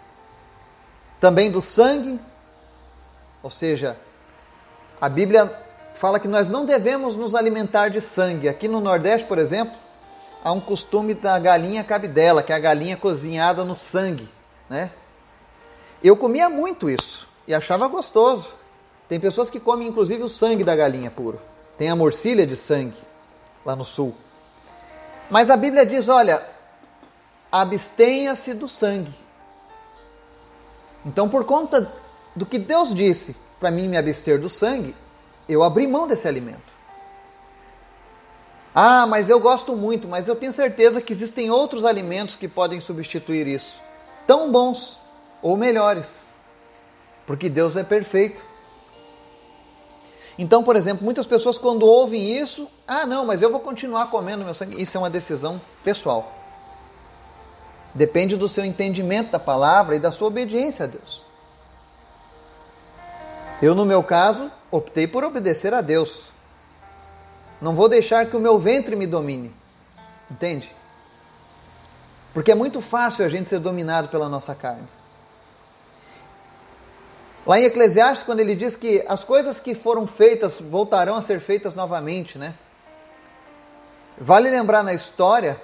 Também 1.22 1.50
do 1.50 1.62
sangue, 1.62 2.20
ou 3.42 3.50
seja, 3.50 3.96
a 5.00 5.08
Bíblia 5.08 5.50
fala 5.94 6.20
que 6.20 6.28
nós 6.28 6.50
não 6.50 6.66
devemos 6.66 7.16
nos 7.16 7.34
alimentar 7.34 7.88
de 7.88 8.02
sangue. 8.02 8.50
Aqui 8.50 8.68
no 8.68 8.82
Nordeste, 8.82 9.26
por 9.26 9.38
exemplo, 9.38 9.74
há 10.44 10.52
um 10.52 10.60
costume 10.60 11.14
da 11.14 11.40
galinha 11.40 11.86
cabidela, 11.86 12.44
que 12.44 12.52
é 12.52 12.56
a 12.56 12.60
galinha 12.60 12.98
cozinhada 12.98 13.64
no 13.64 13.80
sangue, 13.80 14.28
né? 14.70 14.92
Eu 16.04 16.18
comia 16.18 16.50
muito 16.50 16.90
isso 16.90 17.23
e 17.48 17.54
achava 17.54 17.88
gostoso. 17.88 18.54
Tem 19.08 19.20
pessoas 19.20 19.50
que 19.50 19.60
comem 19.60 19.88
inclusive 19.88 20.24
o 20.24 20.30
sangue 20.30 20.64
da 20.64 20.76
galinha 20.76 21.12
puro. 21.12 21.40
Tem 21.78 21.90
a 21.90 21.96
morcilha 21.96 22.48
de 22.48 22.56
sangue 22.56 22.98
lá 23.66 23.76
no 23.76 23.86
sul. 23.86 24.16
Mas 25.30 25.50
a 25.50 25.58
Bíblia 25.58 25.86
diz, 25.86 26.10
olha, 26.10 26.44
abstenha-se 27.52 28.54
do 28.54 28.68
sangue. 28.68 29.14
Então, 31.06 31.28
por 31.28 31.44
conta 31.44 31.92
do 32.36 32.46
que 32.46 32.58
Deus 32.58 32.94
disse 32.94 33.36
para 33.60 33.72
mim 33.72 33.88
me 33.88 33.98
abster 33.98 34.40
do 34.40 34.50
sangue, 34.50 34.96
eu 35.48 35.64
abri 35.64 35.88
mão 35.88 36.08
desse 36.08 36.28
alimento. 36.28 36.74
Ah, 38.76 39.06
mas 39.06 39.30
eu 39.30 39.40
gosto 39.40 39.76
muito, 39.76 40.08
mas 40.08 40.28
eu 40.28 40.36
tenho 40.36 40.52
certeza 40.52 41.02
que 41.02 41.14
existem 41.14 41.52
outros 41.52 41.86
alimentos 41.86 42.36
que 42.36 42.48
podem 42.48 42.80
substituir 42.80 43.48
isso, 43.48 43.80
tão 44.26 44.52
bons 44.52 45.00
ou 45.42 45.56
melhores, 45.56 46.28
porque 47.26 47.50
Deus 47.50 47.78
é 47.78 47.84
perfeito. 47.84 48.42
Então, 50.38 50.64
por 50.64 50.76
exemplo, 50.76 51.04
muitas 51.04 51.28
pessoas 51.28 51.58
quando 51.58 51.86
ouvem 51.86 52.38
isso, 52.38 52.68
ah, 52.88 53.06
não, 53.06 53.26
mas 53.26 53.42
eu 53.42 53.52
vou 53.52 53.60
continuar 53.60 54.10
comendo 54.10 54.44
meu 54.44 54.54
sangue. 54.54 54.82
Isso 54.82 54.98
é 54.98 55.00
uma 55.00 55.10
decisão 55.10 55.62
pessoal. 55.84 56.32
Depende 57.94 58.36
do 58.36 58.50
seu 58.50 58.66
entendimento 58.66 59.32
da 59.32 59.40
palavra 59.40 59.96
e 59.96 60.00
da 60.00 60.12
sua 60.12 60.28
obediência 60.28 60.86
a 60.86 60.88
Deus. 60.88 61.22
Eu, 63.62 63.76
no 63.76 63.86
meu 63.86 64.04
caso, 64.04 64.52
optei 64.72 65.08
por 65.08 65.24
obedecer 65.24 65.74
a 65.74 65.82
Deus. 65.82 66.32
Não 67.62 67.76
vou 67.76 67.88
deixar 67.88 68.26
que 68.26 68.36
o 68.36 68.40
meu 68.40 68.58
ventre 68.58 68.96
me 68.96 69.06
domine. 69.06 69.54
Entende? 70.30 70.70
Porque 72.34 72.52
é 72.52 72.56
muito 72.56 72.82
fácil 72.82 73.24
a 73.24 73.30
gente 73.30 73.48
ser 73.48 73.60
dominado 73.60 74.08
pela 74.08 74.28
nossa 74.28 74.56
carne. 74.56 74.88
Lá 77.46 77.60
em 77.60 77.66
Eclesiastes, 77.66 78.24
quando 78.24 78.40
ele 78.40 78.56
diz 78.56 78.76
que 78.76 79.04
as 79.08 79.24
coisas 79.24 79.60
que 79.60 79.76
foram 79.76 80.08
feitas 80.08 80.60
voltarão 80.62 81.16
a 81.16 81.22
ser 81.22 81.40
feitas 81.40 81.76
novamente, 81.76 82.38
né? 82.38 82.56
Vale 84.18 84.50
lembrar 84.50 84.84
na 84.84 84.94
história 84.94 85.60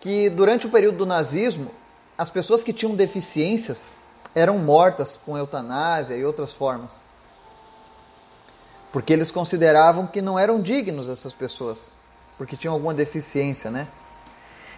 que 0.00 0.30
durante 0.30 0.66
o 0.66 0.70
período 0.70 0.98
do 0.98 1.06
nazismo, 1.06 1.70
as 2.16 2.30
pessoas 2.30 2.62
que 2.62 2.72
tinham 2.72 2.94
deficiências 2.94 3.96
eram 4.34 4.58
mortas 4.58 5.18
com 5.26 5.36
eutanásia 5.36 6.14
e 6.14 6.24
outras 6.24 6.52
formas 6.52 7.08
porque 8.92 9.12
eles 9.12 9.30
consideravam 9.30 10.06
que 10.06 10.22
não 10.22 10.38
eram 10.38 10.60
dignos 10.60 11.08
essas 11.08 11.34
pessoas, 11.34 11.92
porque 12.36 12.56
tinham 12.56 12.74
alguma 12.74 12.94
deficiência, 12.94 13.70
né? 13.70 13.86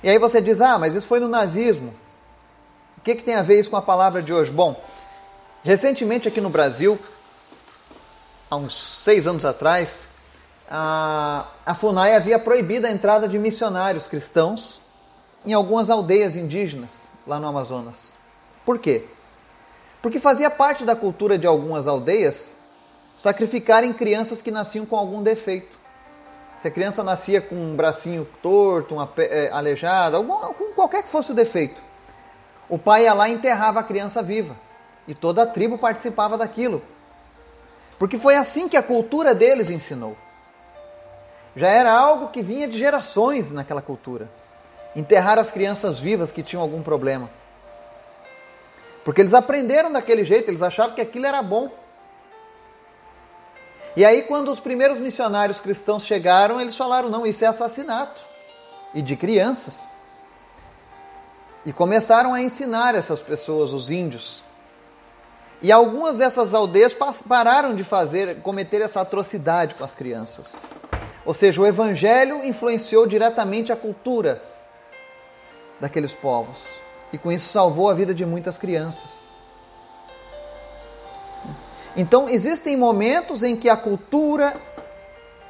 E 0.03 0.09
aí 0.09 0.19
você 0.19 0.41
diz, 0.41 0.61
ah, 0.61 0.79
mas 0.79 0.95
isso 0.95 1.07
foi 1.07 1.21
no 1.21 1.29
nazismo. 1.29 1.95
O 2.97 3.01
que, 3.03 3.15
que 3.15 3.23
tem 3.23 3.35
a 3.35 3.43
ver 3.43 3.61
isso 3.61 3.71
com 3.71 3.77
a 3.77 3.83
palavra 3.83 4.23
de 4.23 4.33
hoje? 4.33 4.51
Bom, 4.51 4.83
recentemente 5.63 6.29
aqui 6.29 6.41
no 6.41 6.51
Brasil, 6.51 6.99
há 8.51 8.57
uns 8.57 8.75
seis 8.75 9.27
anos 9.27 9.45
atrás, 9.45 10.09
a, 10.71 11.75
FUNAI 11.75 12.15
havia 12.15 12.39
proibido 12.39 12.87
a 12.87 12.91
entrada 12.91 13.27
de 13.27 13.39
missionários 13.39 14.07
cristãos 14.07 14.81
em 15.45 15.53
algumas 15.53 15.91
aldeias 15.91 16.37
indígenas 16.37 17.11
lá 17.27 17.41
no 17.41 17.49
Amazonas. 17.49 18.09
Por 18.65 18.79
quê? 18.79 19.05
Porque 20.01 20.19
fazia 20.19 20.51
parte 20.51 20.85
da 20.85 20.95
cultura 20.95 21.37
de 21.37 21.47
algumas 21.47 21.87
aldeias 21.87 22.57
sacrificarem 23.17 23.93
crianças 23.93 24.41
que 24.41 24.51
nasciam 24.51 24.87
com 24.87 24.97
algum 24.97 25.23
defeito. 25.23 25.79
Se 26.61 26.69
a 26.69 26.71
criança 26.71 27.03
nascia 27.03 27.41
com 27.41 27.55
um 27.55 27.75
bracinho 27.75 28.27
torto, 28.43 28.95
uma, 28.95 29.11
é, 29.17 29.51
aleijada, 29.51 30.17
algum, 30.17 30.73
qualquer 30.75 31.03
que 31.03 31.09
fosse 31.09 31.33
o 31.33 31.35
defeito, 31.35 31.81
o 32.69 32.79
pai 32.79 33.05
ia 33.05 33.15
lá 33.15 33.29
e 33.29 33.33
enterrava 33.33 33.81
a 33.81 33.83
criança 33.83 34.23
viva. 34.23 34.55
E 35.11 35.15
toda 35.15 35.43
a 35.43 35.47
tribo 35.47 35.77
participava 35.77 36.39
daquilo. 36.39 36.81
Porque 37.99 38.17
foi 38.17 38.37
assim 38.37 38.69
que 38.69 38.77
a 38.77 38.83
cultura 38.83 39.35
deles 39.35 39.69
ensinou. 39.69 40.17
Já 41.57 41.67
era 41.67 41.93
algo 41.93 42.29
que 42.29 42.41
vinha 42.41 42.69
de 42.69 42.79
gerações 42.79 43.51
naquela 43.51 43.83
cultura. 43.83 44.31
Enterrar 44.95 45.37
as 45.37 45.51
crianças 45.51 45.99
vivas 45.99 46.31
que 46.31 46.45
tinham 46.45 46.63
algum 46.63 46.81
problema. 46.81 47.29
Porque 49.05 49.21
eles 49.21 49.35
aprenderam 49.35 49.91
daquele 49.91 50.23
jeito, 50.25 50.49
eles 50.49 50.63
achavam 50.63 50.95
que 50.95 51.01
aquilo 51.01 51.27
era 51.27 51.43
bom. 51.43 51.69
E 53.97 54.05
aí, 54.05 54.23
quando 54.23 54.49
os 54.53 54.61
primeiros 54.61 55.01
missionários 55.01 55.59
cristãos 55.59 56.05
chegaram, 56.05 56.61
eles 56.61 56.77
falaram: 56.77 57.11
não, 57.11 57.27
isso 57.27 57.45
é 57.45 57.49
assassinato. 57.49 58.21
E 58.95 59.03
de 59.03 59.17
crianças. 59.17 59.89
E 61.67 61.73
começaram 61.73 62.33
a 62.33 62.41
ensinar 62.41 62.95
essas 62.95 63.21
pessoas, 63.21 63.73
os 63.73 63.91
índios. 63.91 64.49
E 65.63 65.71
algumas 65.71 66.17
dessas 66.17 66.55
aldeias 66.55 66.95
pararam 67.29 67.75
de 67.75 67.85
fazer, 67.85 68.41
cometer 68.41 68.81
essa 68.81 69.01
atrocidade 69.01 69.75
com 69.75 69.85
as 69.85 69.95
crianças. 69.95 70.65
Ou 71.25 71.35
seja, 71.35 71.61
o 71.61 71.67
evangelho 71.67 72.45
influenciou 72.45 73.07
diretamente 73.07 73.71
a 73.71 73.77
cultura 73.77 74.43
daqueles 75.79 76.15
povos. 76.15 76.67
E 77.13 77.19
com 77.19 77.31
isso 77.31 77.53
salvou 77.53 77.91
a 77.91 77.95
vida 77.95 78.15
de 78.15 78.25
muitas 78.25 78.57
crianças. 78.57 79.21
Então, 81.97 82.29
existem 82.29 82.77
momentos 82.77 83.43
em 83.43 83.57
que 83.57 83.69
a 83.69 83.77
cultura 83.77 84.57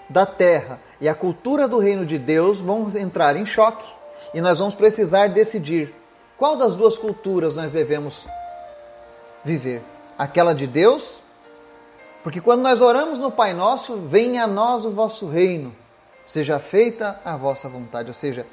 da 0.08 0.26
terra 0.26 0.80
e 1.00 1.08
a 1.08 1.14
cultura 1.14 1.68
do 1.68 1.78
reino 1.78 2.04
de 2.04 2.18
Deus 2.18 2.60
vão 2.60 2.90
entrar 2.96 3.36
em 3.36 3.46
choque 3.46 3.86
e 4.34 4.40
nós 4.40 4.58
vamos 4.58 4.74
precisar 4.74 5.28
decidir 5.28 5.94
qual 6.36 6.56
das 6.56 6.74
duas 6.74 6.98
culturas 6.98 7.56
nós 7.56 7.72
devemos 7.72 8.26
viver: 9.44 9.82
aquela 10.20 10.54
de 10.54 10.66
Deus, 10.66 11.18
porque 12.22 12.42
quando 12.42 12.60
nós 12.60 12.82
oramos 12.82 13.18
no 13.18 13.30
Pai 13.30 13.54
Nosso, 13.54 13.96
venha 13.96 14.44
a 14.44 14.46
nós 14.46 14.84
o 14.84 14.90
vosso 14.90 15.26
reino, 15.26 15.74
seja 16.28 16.58
feita 16.58 17.18
a 17.24 17.38
vossa 17.38 17.70
vontade, 17.70 18.08
ou 18.08 18.14
seja, 18.14 18.46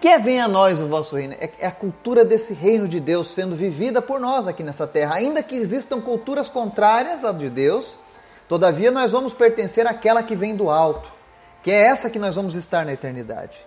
que 0.00 0.18
venha 0.18 0.46
a 0.46 0.48
nós 0.48 0.80
o 0.80 0.86
vosso 0.86 1.14
reino. 1.14 1.34
É, 1.38 1.50
é 1.58 1.66
a 1.66 1.70
cultura 1.70 2.24
desse 2.24 2.54
reino 2.54 2.88
de 2.88 3.00
Deus 3.00 3.30
sendo 3.30 3.54
vivida 3.54 4.00
por 4.00 4.18
nós 4.18 4.48
aqui 4.48 4.62
nessa 4.62 4.86
terra. 4.86 5.16
Ainda 5.16 5.42
que 5.42 5.54
existam 5.54 6.00
culturas 6.00 6.48
contrárias 6.48 7.22
à 7.22 7.32
de 7.32 7.50
Deus, 7.50 7.98
todavia 8.48 8.90
nós 8.90 9.12
vamos 9.12 9.34
pertencer 9.34 9.86
àquela 9.86 10.22
que 10.22 10.34
vem 10.34 10.56
do 10.56 10.70
alto, 10.70 11.12
que 11.62 11.70
é 11.70 11.82
essa 11.82 12.08
que 12.08 12.18
nós 12.18 12.34
vamos 12.34 12.54
estar 12.54 12.86
na 12.86 12.94
eternidade. 12.94 13.58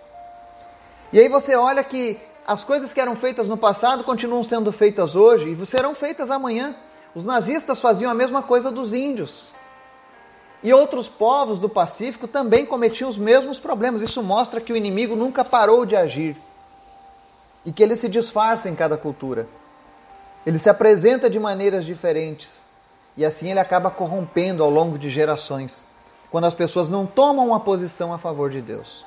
E 1.12 1.20
aí 1.20 1.28
você 1.28 1.54
olha 1.54 1.84
que 1.84 2.20
as 2.44 2.64
coisas 2.64 2.92
que 2.92 3.00
eram 3.00 3.14
feitas 3.14 3.46
no 3.46 3.56
passado 3.56 4.02
continuam 4.02 4.42
sendo 4.42 4.72
feitas 4.72 5.14
hoje 5.14 5.52
e 5.52 5.66
serão 5.66 5.94
feitas 5.94 6.32
amanhã. 6.32 6.74
Os 7.16 7.24
nazistas 7.24 7.80
faziam 7.80 8.10
a 8.10 8.14
mesma 8.14 8.42
coisa 8.42 8.70
dos 8.70 8.92
índios. 8.92 9.46
E 10.62 10.70
outros 10.70 11.08
povos 11.08 11.58
do 11.58 11.66
Pacífico 11.66 12.28
também 12.28 12.66
cometiam 12.66 13.08
os 13.08 13.16
mesmos 13.16 13.58
problemas. 13.58 14.02
Isso 14.02 14.22
mostra 14.22 14.60
que 14.60 14.70
o 14.70 14.76
inimigo 14.76 15.16
nunca 15.16 15.42
parou 15.42 15.86
de 15.86 15.96
agir 15.96 16.36
e 17.64 17.72
que 17.72 17.82
ele 17.82 17.96
se 17.96 18.06
disfarça 18.06 18.68
em 18.68 18.74
cada 18.74 18.98
cultura. 18.98 19.48
Ele 20.44 20.58
se 20.58 20.68
apresenta 20.68 21.30
de 21.30 21.40
maneiras 21.40 21.86
diferentes 21.86 22.68
e 23.16 23.24
assim 23.24 23.50
ele 23.50 23.60
acaba 23.60 23.90
corrompendo 23.90 24.62
ao 24.62 24.68
longo 24.68 24.98
de 24.98 25.08
gerações, 25.08 25.86
quando 26.30 26.44
as 26.44 26.54
pessoas 26.54 26.90
não 26.90 27.06
tomam 27.06 27.46
uma 27.46 27.60
posição 27.60 28.12
a 28.12 28.18
favor 28.18 28.50
de 28.50 28.60
Deus. 28.60 29.06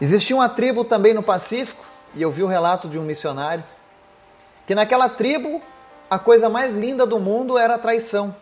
Existia 0.00 0.36
uma 0.36 0.48
tribo 0.48 0.84
também 0.84 1.12
no 1.12 1.24
Pacífico, 1.24 1.84
e 2.14 2.22
eu 2.22 2.30
vi 2.30 2.44
o 2.44 2.46
relato 2.46 2.88
de 2.88 3.00
um 3.00 3.02
missionário, 3.02 3.64
que 4.64 4.76
naquela 4.76 5.08
tribo 5.08 5.60
a 6.10 6.18
coisa 6.18 6.48
mais 6.48 6.74
linda 6.74 7.06
do 7.06 7.18
mundo 7.18 7.58
era 7.58 7.74
a 7.74 7.78
traição. 7.78 8.34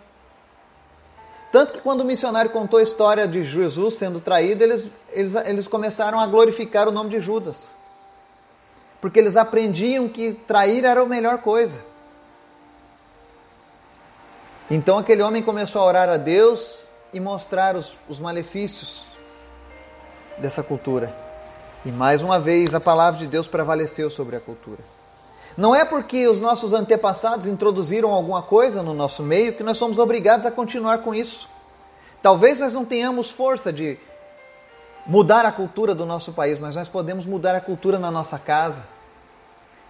Tanto 1.50 1.72
que 1.72 1.80
quando 1.80 2.02
o 2.02 2.04
missionário 2.04 2.50
contou 2.50 2.78
a 2.78 2.82
história 2.82 3.26
de 3.26 3.42
Jesus 3.42 3.94
sendo 3.94 4.20
traído, 4.20 4.62
eles, 4.62 4.88
eles, 5.10 5.34
eles 5.46 5.68
começaram 5.68 6.20
a 6.20 6.26
glorificar 6.26 6.88
o 6.88 6.92
nome 6.92 7.10
de 7.10 7.20
Judas. 7.20 7.74
Porque 9.00 9.18
eles 9.18 9.36
aprendiam 9.36 10.08
que 10.08 10.34
trair 10.34 10.84
era 10.84 11.00
a 11.00 11.06
melhor 11.06 11.38
coisa. 11.38 11.78
Então 14.70 14.98
aquele 14.98 15.22
homem 15.22 15.42
começou 15.42 15.80
a 15.80 15.84
orar 15.84 16.08
a 16.08 16.16
Deus 16.16 16.86
e 17.12 17.20
mostrar 17.20 17.76
os, 17.76 17.96
os 18.08 18.18
malefícios 18.18 19.06
dessa 20.38 20.62
cultura. 20.62 21.14
E 21.84 21.90
mais 21.90 22.20
uma 22.20 22.40
vez 22.40 22.74
a 22.74 22.80
palavra 22.80 23.20
de 23.20 23.26
Deus 23.28 23.46
prevaleceu 23.46 24.10
sobre 24.10 24.36
a 24.36 24.40
cultura. 24.40 24.95
Não 25.56 25.74
é 25.74 25.84
porque 25.84 26.28
os 26.28 26.38
nossos 26.38 26.72
antepassados 26.72 27.46
introduziram 27.46 28.10
alguma 28.10 28.42
coisa 28.42 28.82
no 28.82 28.92
nosso 28.92 29.22
meio 29.22 29.54
que 29.54 29.62
nós 29.62 29.78
somos 29.78 29.98
obrigados 29.98 30.44
a 30.44 30.50
continuar 30.50 30.98
com 30.98 31.14
isso. 31.14 31.48
Talvez 32.22 32.58
nós 32.58 32.74
não 32.74 32.84
tenhamos 32.84 33.30
força 33.30 33.72
de 33.72 33.98
mudar 35.06 35.46
a 35.46 35.52
cultura 35.52 35.94
do 35.94 36.04
nosso 36.04 36.32
país, 36.32 36.58
mas 36.58 36.76
nós 36.76 36.88
podemos 36.88 37.24
mudar 37.24 37.54
a 37.54 37.60
cultura 37.60 37.98
na 37.98 38.10
nossa 38.10 38.38
casa, 38.38 38.82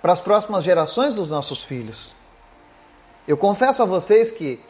para 0.01 0.13
as 0.13 0.21
próximas 0.21 0.63
gerações 0.63 1.17
dos 1.17 1.31
nossos 1.31 1.63
filhos. 1.63 2.15
Eu 3.27 3.37
confesso 3.37 3.83
a 3.83 3.87
vocês 3.87 4.31
que 4.31 4.61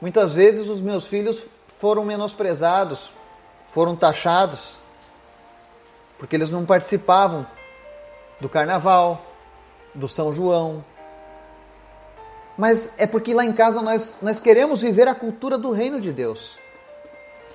muitas 0.00 0.34
vezes 0.34 0.68
os 0.68 0.80
meus 0.80 1.06
filhos 1.06 1.46
foram 1.78 2.04
menosprezados, 2.04 3.10
foram 3.68 3.96
taxados, 3.96 4.76
porque 6.18 6.36
eles 6.36 6.50
não 6.50 6.66
participavam 6.66 7.46
do 8.38 8.48
carnaval, 8.48 9.31
do 9.94 10.08
São 10.08 10.34
João. 10.34 10.84
Mas 12.56 12.92
é 12.98 13.06
porque 13.06 13.34
lá 13.34 13.44
em 13.44 13.52
casa 13.52 13.80
nós, 13.80 14.14
nós 14.20 14.38
queremos 14.38 14.80
viver 14.80 15.08
a 15.08 15.14
cultura 15.14 15.56
do 15.56 15.70
reino 15.70 16.00
de 16.00 16.12
Deus 16.12 16.58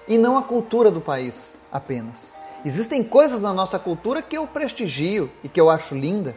e 0.08 0.17
não 0.17 0.38
a 0.38 0.44
cultura 0.44 0.89
do 0.89 1.01
país 1.01 1.58
apenas. 1.72 2.34
Existem 2.65 3.03
coisas 3.03 3.41
na 3.41 3.53
nossa 3.53 3.77
cultura 3.77 4.22
que 4.22 4.38
eu 4.38 4.48
prestigio 4.48 5.29
e 5.44 5.50
que 5.50 5.62
eu 5.62 5.70
acho 5.70 5.96
linda. 5.96 6.36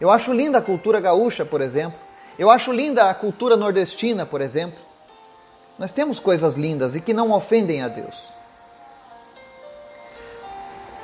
Eu 0.00 0.10
acho 0.10 0.32
linda 0.32 0.58
a 0.58 0.62
cultura 0.62 1.00
gaúcha, 1.00 1.44
por 1.44 1.60
exemplo. 1.60 1.98
Eu 2.38 2.50
acho 2.50 2.72
linda 2.72 3.08
a 3.08 3.14
cultura 3.14 3.56
nordestina, 3.56 4.24
por 4.24 4.40
exemplo. 4.40 4.78
Nós 5.78 5.92
temos 5.92 6.20
coisas 6.20 6.56
lindas 6.56 6.94
e 6.94 7.00
que 7.00 7.14
não 7.14 7.32
ofendem 7.32 7.82
a 7.82 7.88
Deus. 7.88 8.32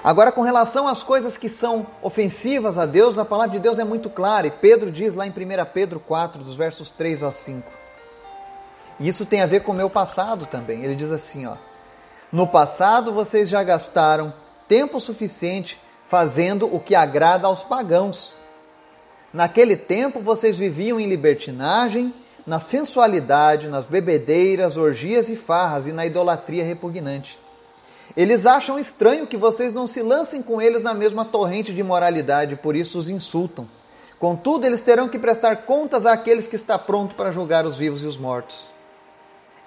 Agora, 0.06 0.30
com 0.30 0.42
relação 0.42 0.86
às 0.86 1.02
coisas 1.02 1.36
que 1.36 1.48
são 1.48 1.84
ofensivas 2.00 2.78
a 2.78 2.86
Deus, 2.86 3.18
a 3.18 3.24
palavra 3.24 3.56
de 3.56 3.58
Deus 3.58 3.76
é 3.76 3.82
muito 3.82 4.08
clara, 4.08 4.46
e 4.46 4.52
Pedro 4.52 4.92
diz 4.92 5.16
lá 5.16 5.26
em 5.26 5.30
1 5.30 5.34
Pedro 5.74 5.98
4, 5.98 6.44
dos 6.44 6.54
versos 6.54 6.92
3 6.92 7.24
a 7.24 7.32
5. 7.32 7.68
E 9.00 9.08
isso 9.08 9.26
tem 9.26 9.42
a 9.42 9.46
ver 9.46 9.64
com 9.64 9.72
o 9.72 9.74
meu 9.74 9.90
passado 9.90 10.46
também. 10.46 10.84
Ele 10.84 10.94
diz 10.94 11.10
assim, 11.10 11.44
ó: 11.46 11.56
No 12.30 12.46
passado 12.46 13.12
vocês 13.12 13.48
já 13.48 13.64
gastaram 13.64 14.32
tempo 14.68 15.00
suficiente 15.00 15.76
fazendo 16.06 16.72
o 16.72 16.78
que 16.78 16.94
agrada 16.94 17.48
aos 17.48 17.64
pagãos. 17.64 18.36
Naquele 19.32 19.76
tempo 19.76 20.20
vocês 20.20 20.56
viviam 20.56 21.00
em 21.00 21.08
libertinagem, 21.08 22.14
na 22.46 22.60
sensualidade, 22.60 23.66
nas 23.66 23.86
bebedeiras, 23.86 24.76
orgias 24.76 25.28
e 25.28 25.34
farras 25.34 25.88
e 25.88 25.92
na 25.92 26.06
idolatria 26.06 26.62
repugnante. 26.62 27.44
Eles 28.16 28.46
acham 28.46 28.78
estranho 28.78 29.26
que 29.26 29.36
vocês 29.36 29.74
não 29.74 29.86
se 29.86 30.00
lancem 30.02 30.42
com 30.42 30.62
eles 30.62 30.82
na 30.82 30.94
mesma 30.94 31.24
torrente 31.24 31.74
de 31.74 31.82
moralidade, 31.82 32.56
por 32.56 32.74
isso 32.74 32.98
os 32.98 33.10
insultam. 33.10 33.68
Contudo, 34.18 34.64
eles 34.64 34.80
terão 34.80 35.08
que 35.08 35.18
prestar 35.18 35.56
contas 35.64 36.06
àqueles 36.06 36.48
que 36.48 36.56
está 36.56 36.78
pronto 36.78 37.14
para 37.14 37.30
julgar 37.30 37.66
os 37.66 37.76
vivos 37.76 38.02
e 38.02 38.06
os 38.06 38.16
mortos. 38.16 38.70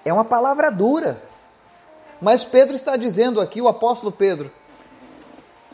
É 0.04 0.12
uma 0.12 0.24
palavra 0.24 0.70
dura. 0.70 1.22
Mas 2.20 2.44
Pedro 2.44 2.74
está 2.74 2.96
dizendo 2.96 3.40
aqui, 3.40 3.62
o 3.62 3.68
apóstolo 3.68 4.10
Pedro, 4.10 4.50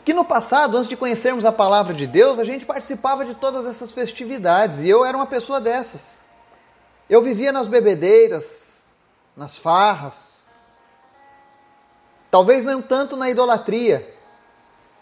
que 0.05 0.13
no 0.13 0.23
passado, 0.23 0.77
antes 0.77 0.87
de 0.87 0.95
conhecermos 0.95 1.43
a 1.43 1.51
palavra 1.51 1.93
de 1.93 2.07
Deus, 2.07 2.39
a 2.39 2.45
gente 2.45 2.65
participava 2.65 3.25
de 3.25 3.35
todas 3.35 3.65
essas 3.65 3.91
festividades 3.91 4.83
e 4.83 4.87
eu 4.87 5.03
era 5.03 5.17
uma 5.17 5.25
pessoa 5.25 5.59
dessas. 5.59 6.21
Eu 7.09 7.21
vivia 7.21 7.51
nas 7.51 7.67
bebedeiras, 7.67 8.85
nas 9.35 9.57
farras, 9.57 10.36
Talvez 12.37 12.63
não 12.63 12.83
tanto 12.83 13.17
na 13.17 13.31
idolatria, 13.31 14.07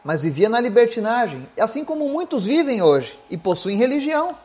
mas 0.02 0.24
vivia 0.24 0.48
na 0.48 0.58
libertinagem, 0.58 1.45
assim 1.60 1.84
como 1.84 2.08
muitos 2.08 2.45
vivem 2.45 2.82
hoje 2.82 3.19
e 3.30 3.38
possuem 3.38 3.76
religião. 3.76 4.38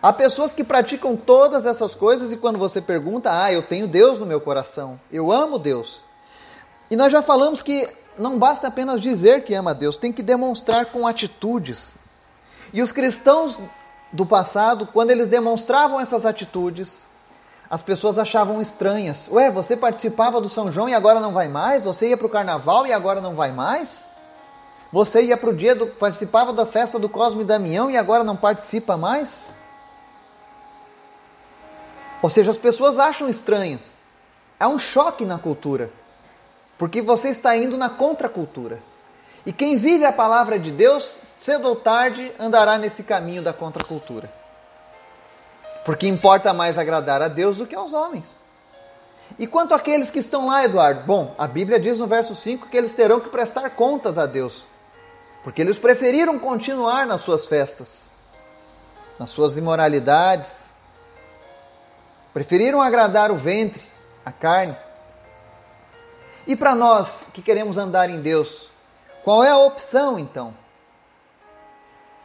Há 0.00 0.14
pessoas 0.14 0.54
que 0.54 0.64
praticam 0.64 1.14
todas 1.14 1.66
essas 1.66 1.94
coisas 1.94 2.32
e 2.32 2.38
quando 2.38 2.58
você 2.58 2.80
pergunta, 2.80 3.30
ah, 3.30 3.52
eu 3.52 3.62
tenho 3.62 3.86
Deus 3.86 4.18
no 4.18 4.24
meu 4.24 4.40
coração, 4.40 4.98
eu 5.12 5.30
amo 5.30 5.58
Deus. 5.58 6.06
E 6.90 6.96
nós 6.96 7.12
já 7.12 7.20
falamos 7.20 7.60
que 7.60 7.86
não 8.16 8.38
basta 8.38 8.68
apenas 8.68 9.02
dizer 9.02 9.44
que 9.44 9.52
ama 9.52 9.74
Deus, 9.74 9.98
tem 9.98 10.10
que 10.10 10.22
demonstrar 10.22 10.86
com 10.86 11.06
atitudes. 11.06 11.98
E 12.72 12.80
os 12.80 12.92
cristãos 12.92 13.60
do 14.10 14.24
passado, 14.24 14.88
quando 14.90 15.10
eles 15.10 15.28
demonstravam 15.28 16.00
essas 16.00 16.24
atitudes, 16.24 17.06
as 17.68 17.82
pessoas 17.82 18.18
achavam 18.18 18.62
estranhas. 18.62 19.28
Ué, 19.30 19.50
você 19.50 19.76
participava 19.76 20.40
do 20.40 20.48
São 20.48 20.70
João 20.70 20.88
e 20.88 20.94
agora 20.94 21.20
não 21.20 21.32
vai 21.32 21.48
mais? 21.48 21.84
Você 21.84 22.08
ia 22.08 22.16
para 22.16 22.26
o 22.26 22.30
carnaval 22.30 22.86
e 22.86 22.92
agora 22.92 23.20
não 23.20 23.34
vai 23.34 23.50
mais? 23.50 24.04
Você 24.92 25.22
ia 25.22 25.36
para 25.36 25.50
o 25.50 25.54
dia 25.54 25.74
do. 25.74 25.86
participava 25.88 26.52
da 26.52 26.64
festa 26.64 26.98
do 26.98 27.08
Cosme 27.08 27.42
e 27.42 27.44
Damião 27.44 27.90
e 27.90 27.96
agora 27.96 28.22
não 28.22 28.36
participa 28.36 28.96
mais? 28.96 29.46
Ou 32.22 32.30
seja, 32.30 32.50
as 32.50 32.58
pessoas 32.58 32.98
acham 32.98 33.28
estranho. 33.28 33.80
É 34.58 34.66
um 34.66 34.78
choque 34.78 35.24
na 35.24 35.38
cultura. 35.38 35.90
Porque 36.78 37.02
você 37.02 37.28
está 37.28 37.56
indo 37.56 37.76
na 37.76 37.88
contracultura. 37.88 38.78
E 39.44 39.52
quem 39.52 39.76
vive 39.76 40.04
a 40.04 40.12
palavra 40.12 40.58
de 40.58 40.70
Deus, 40.70 41.18
cedo 41.38 41.68
ou 41.68 41.76
tarde, 41.76 42.32
andará 42.38 42.78
nesse 42.78 43.02
caminho 43.02 43.42
da 43.42 43.52
contracultura. 43.52 44.32
Porque 45.86 46.08
importa 46.08 46.52
mais 46.52 46.76
agradar 46.76 47.22
a 47.22 47.28
Deus 47.28 47.58
do 47.58 47.66
que 47.66 47.76
aos 47.76 47.92
homens. 47.92 48.40
E 49.38 49.46
quanto 49.46 49.72
àqueles 49.72 50.10
que 50.10 50.18
estão 50.18 50.48
lá, 50.48 50.64
Eduardo? 50.64 51.02
Bom, 51.02 51.32
a 51.38 51.46
Bíblia 51.46 51.78
diz 51.78 52.00
no 52.00 52.08
verso 52.08 52.34
5 52.34 52.66
que 52.66 52.76
eles 52.76 52.92
terão 52.92 53.20
que 53.20 53.28
prestar 53.28 53.70
contas 53.70 54.18
a 54.18 54.26
Deus. 54.26 54.66
Porque 55.44 55.62
eles 55.62 55.78
preferiram 55.78 56.40
continuar 56.40 57.06
nas 57.06 57.20
suas 57.20 57.46
festas, 57.46 58.16
nas 59.16 59.30
suas 59.30 59.56
imoralidades. 59.56 60.74
Preferiram 62.34 62.82
agradar 62.82 63.30
o 63.30 63.36
ventre, 63.36 63.86
a 64.24 64.32
carne. 64.32 64.76
E 66.48 66.56
para 66.56 66.74
nós 66.74 67.28
que 67.32 67.40
queremos 67.40 67.78
andar 67.78 68.10
em 68.10 68.20
Deus, 68.20 68.72
qual 69.22 69.44
é 69.44 69.50
a 69.50 69.58
opção 69.58 70.18
então? 70.18 70.52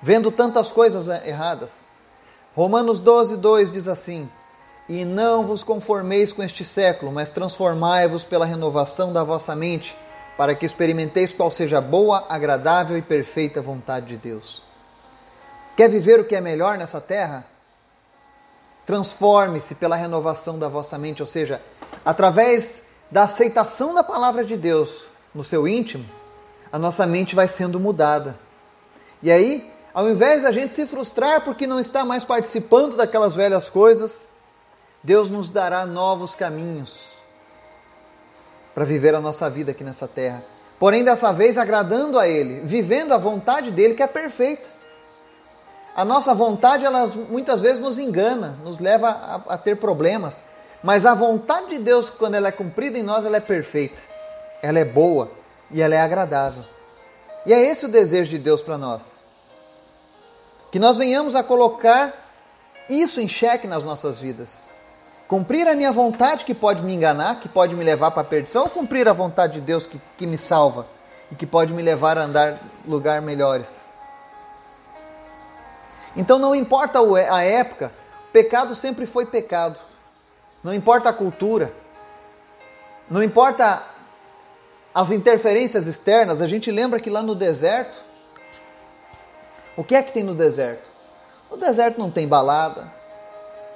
Vendo 0.01 0.31
tantas 0.31 0.71
coisas 0.71 1.07
erradas. 1.07 1.90
Romanos 2.55 2.99
12, 2.99 3.37
2 3.37 3.71
diz 3.71 3.87
assim: 3.87 4.29
E 4.87 5.05
não 5.05 5.45
vos 5.45 5.63
conformeis 5.63 6.33
com 6.33 6.43
este 6.43 6.65
século, 6.65 7.11
mas 7.11 7.31
transformai-vos 7.31 8.23
pela 8.23 8.45
renovação 8.45 9.13
da 9.13 9.23
vossa 9.23 9.55
mente, 9.55 9.97
para 10.37 10.53
que 10.53 10.65
experimenteis 10.65 11.31
qual 11.31 11.49
seja 11.49 11.77
a 11.77 11.81
boa, 11.81 12.25
agradável 12.27 12.97
e 12.97 13.01
perfeita 13.01 13.61
vontade 13.61 14.07
de 14.07 14.17
Deus. 14.17 14.63
Quer 15.77 15.89
viver 15.89 16.19
o 16.19 16.25
que 16.25 16.35
é 16.35 16.41
melhor 16.41 16.77
nessa 16.77 16.99
terra? 16.99 17.45
Transforme-se 18.85 19.75
pela 19.75 19.95
renovação 19.95 20.59
da 20.59 20.67
vossa 20.67 20.97
mente, 20.97 21.21
ou 21.21 21.27
seja, 21.27 21.61
através 22.03 22.83
da 23.09 23.23
aceitação 23.23 23.93
da 23.93 24.03
palavra 24.03 24.43
de 24.43 24.57
Deus 24.57 25.05
no 25.33 25.43
seu 25.43 25.65
íntimo, 25.67 26.05
a 26.71 26.77
nossa 26.77 27.07
mente 27.07 27.35
vai 27.35 27.47
sendo 27.47 27.79
mudada. 27.79 28.37
E 29.23 29.31
aí, 29.31 29.70
ao 29.93 30.09
invés 30.09 30.43
da 30.43 30.51
gente 30.51 30.71
se 30.71 30.85
frustrar 30.87 31.41
porque 31.43 31.67
não 31.67 31.79
está 31.79 32.05
mais 32.05 32.23
participando 32.23 32.95
daquelas 32.95 33.35
velhas 33.35 33.69
coisas, 33.69 34.27
Deus 35.03 35.29
nos 35.29 35.51
dará 35.51 35.85
novos 35.85 36.33
caminhos 36.33 37.09
para 38.73 38.85
viver 38.85 39.13
a 39.13 39.21
nossa 39.21 39.49
vida 39.49 39.71
aqui 39.71 39.83
nessa 39.83 40.07
terra. 40.07 40.43
Porém, 40.79 41.03
dessa 41.03 41.31
vez 41.33 41.57
agradando 41.57 42.17
a 42.17 42.27
Ele, 42.27 42.61
vivendo 42.61 43.13
a 43.13 43.17
vontade 43.17 43.69
dele 43.69 43.93
que 43.93 44.01
é 44.01 44.07
perfeita. 44.07 44.67
A 45.93 46.05
nossa 46.05 46.33
vontade, 46.33 46.85
ela 46.85 47.05
muitas 47.29 47.61
vezes 47.61 47.79
nos 47.79 47.99
engana, 47.99 48.57
nos 48.63 48.79
leva 48.79 49.09
a, 49.09 49.53
a 49.53 49.57
ter 49.57 49.75
problemas. 49.75 50.41
Mas 50.81 51.05
a 51.05 51.13
vontade 51.13 51.67
de 51.67 51.79
Deus, 51.79 52.09
quando 52.09 52.35
ela 52.35 52.47
é 52.47 52.51
cumprida 52.51 52.97
em 52.97 53.03
nós, 53.03 53.25
ela 53.25 53.37
é 53.37 53.41
perfeita. 53.41 53.97
Ela 54.61 54.79
é 54.79 54.85
boa 54.85 55.29
e 55.69 55.81
ela 55.81 55.93
é 55.93 55.99
agradável. 56.01 56.63
E 57.45 57.53
é 57.53 57.59
esse 57.59 57.85
o 57.85 57.89
desejo 57.89 58.31
de 58.31 58.39
Deus 58.39 58.61
para 58.61 58.77
nós 58.77 59.20
que 60.71 60.79
nós 60.79 60.97
venhamos 60.97 61.35
a 61.35 61.43
colocar 61.43 62.13
isso 62.89 63.19
em 63.19 63.27
xeque 63.27 63.67
nas 63.67 63.83
nossas 63.83 64.21
vidas. 64.21 64.69
Cumprir 65.27 65.67
a 65.67 65.75
minha 65.75 65.91
vontade 65.91 66.45
que 66.45 66.53
pode 66.53 66.81
me 66.81 66.93
enganar, 66.93 67.39
que 67.39 67.47
pode 67.47 67.75
me 67.75 67.83
levar 67.83 68.11
para 68.11 68.21
a 68.21 68.25
perdição, 68.25 68.63
ou 68.63 68.69
cumprir 68.69 69.07
a 69.07 69.13
vontade 69.13 69.53
de 69.53 69.61
Deus 69.61 69.85
que, 69.85 70.01
que 70.17 70.25
me 70.25 70.37
salva 70.37 70.85
e 71.31 71.35
que 71.35 71.45
pode 71.45 71.73
me 71.73 71.81
levar 71.81 72.17
a 72.17 72.23
andar 72.23 72.59
em 72.85 72.89
lugares 72.89 73.23
melhores. 73.23 73.85
Então 76.15 76.37
não 76.37 76.53
importa 76.53 76.99
a 77.29 77.43
época, 77.43 77.91
pecado 78.33 78.75
sempre 78.75 79.05
foi 79.05 79.25
pecado. 79.25 79.79
Não 80.63 80.73
importa 80.73 81.09
a 81.09 81.13
cultura, 81.13 81.73
não 83.09 83.23
importa 83.23 83.83
as 84.93 85.11
interferências 85.11 85.87
externas, 85.87 86.41
a 86.41 86.47
gente 86.47 86.69
lembra 86.69 86.99
que 86.99 87.09
lá 87.09 87.21
no 87.21 87.33
deserto 87.33 88.10
o 89.75 89.83
que 89.83 89.95
é 89.95 90.03
que 90.03 90.11
tem 90.11 90.23
no 90.23 90.35
deserto? 90.35 90.87
No 91.49 91.57
deserto 91.57 91.99
não 91.99 92.11
tem 92.11 92.27
balada, 92.27 92.91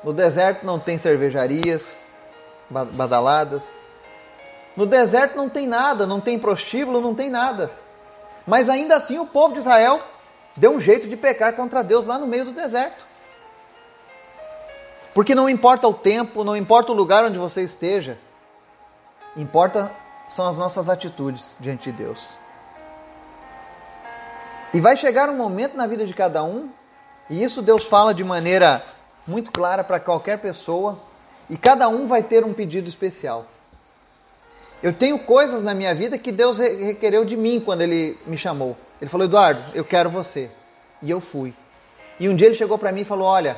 no 0.04 0.14
deserto 0.14 0.66
não 0.66 0.80
tem 0.80 0.98
cervejarias 0.98 1.86
badaladas, 2.70 3.64
No 4.76 4.86
deserto 4.86 5.38
não 5.38 5.48
tem 5.48 5.66
nada, 5.68 6.06
não 6.06 6.20
tem 6.20 6.38
prostíbulo, 6.38 7.00
não 7.00 7.16
tem 7.16 7.30
nada. 7.30 7.72
Mas 8.46 8.68
ainda 8.68 8.98
assim 8.98 9.18
o 9.18 9.26
povo 9.26 9.54
de 9.54 9.62
Israel 9.62 10.00
deu 10.56 10.72
um 10.72 10.80
jeito 10.80 11.08
de 11.08 11.16
pecar 11.16 11.54
contra 11.54 11.82
Deus 11.84 12.06
lá 12.06 12.18
no 12.18 12.28
meio 12.28 12.46
do 12.46 12.52
deserto. 12.52 13.06
Porque 15.14 15.34
não 15.34 15.50
importa 15.50 15.88
o 15.88 15.94
tempo, 15.94 16.44
não 16.44 16.58
importa 16.58 16.92
o 16.92 16.96
lugar 16.96 17.24
onde 17.24 17.40
você 17.40 17.62
esteja, 17.62 18.18
importa 19.38 19.92
são 20.28 20.46
as 20.46 20.58
nossas 20.58 20.90
atitudes 20.90 21.56
diante 21.60 21.92
de 21.92 22.04
Deus. 22.04 22.38
E 24.76 24.82
vai 24.82 24.98
chegar 24.98 25.30
um 25.30 25.38
momento 25.38 25.78
na 25.78 25.88
vida 25.88 26.06
de 26.06 26.14
cada 26.14 26.44
um, 26.44 26.70
e 27.30 27.42
isso 27.42 27.62
Deus 27.62 27.86
fala 27.86 28.14
de 28.14 28.26
maneira 28.26 28.84
muito 29.26 29.50
clara 29.50 29.86
para 29.86 30.02
qualquer 30.02 30.40
pessoa, 30.40 31.00
e 31.50 31.56
cada 31.56 31.88
um 31.88 32.06
vai 32.06 32.22
ter 32.22 32.44
um 32.44 32.54
pedido 32.54 32.90
especial. 32.90 33.46
Eu 34.84 34.92
tenho 34.92 35.18
coisas 35.18 35.64
na 35.64 35.74
minha 35.74 35.96
vida 35.96 36.18
que 36.18 36.30
Deus 36.30 36.58
requereu 36.58 37.24
de 37.24 37.38
mim 37.38 37.62
quando 37.64 37.84
Ele 37.84 38.20
me 38.28 38.38
chamou. 38.38 38.76
Ele 39.02 39.10
falou: 39.10 39.26
Eduardo, 39.26 39.64
eu 39.74 39.86
quero 39.86 40.10
você. 40.10 40.52
E 41.02 41.10
eu 41.10 41.22
fui. 41.22 41.54
E 42.20 42.28
um 42.28 42.36
dia 42.36 42.48
ele 42.48 42.56
chegou 42.56 42.78
para 42.78 42.92
mim 42.92 43.00
e 43.00 43.06
falou: 43.06 43.30
Olha, 43.30 43.58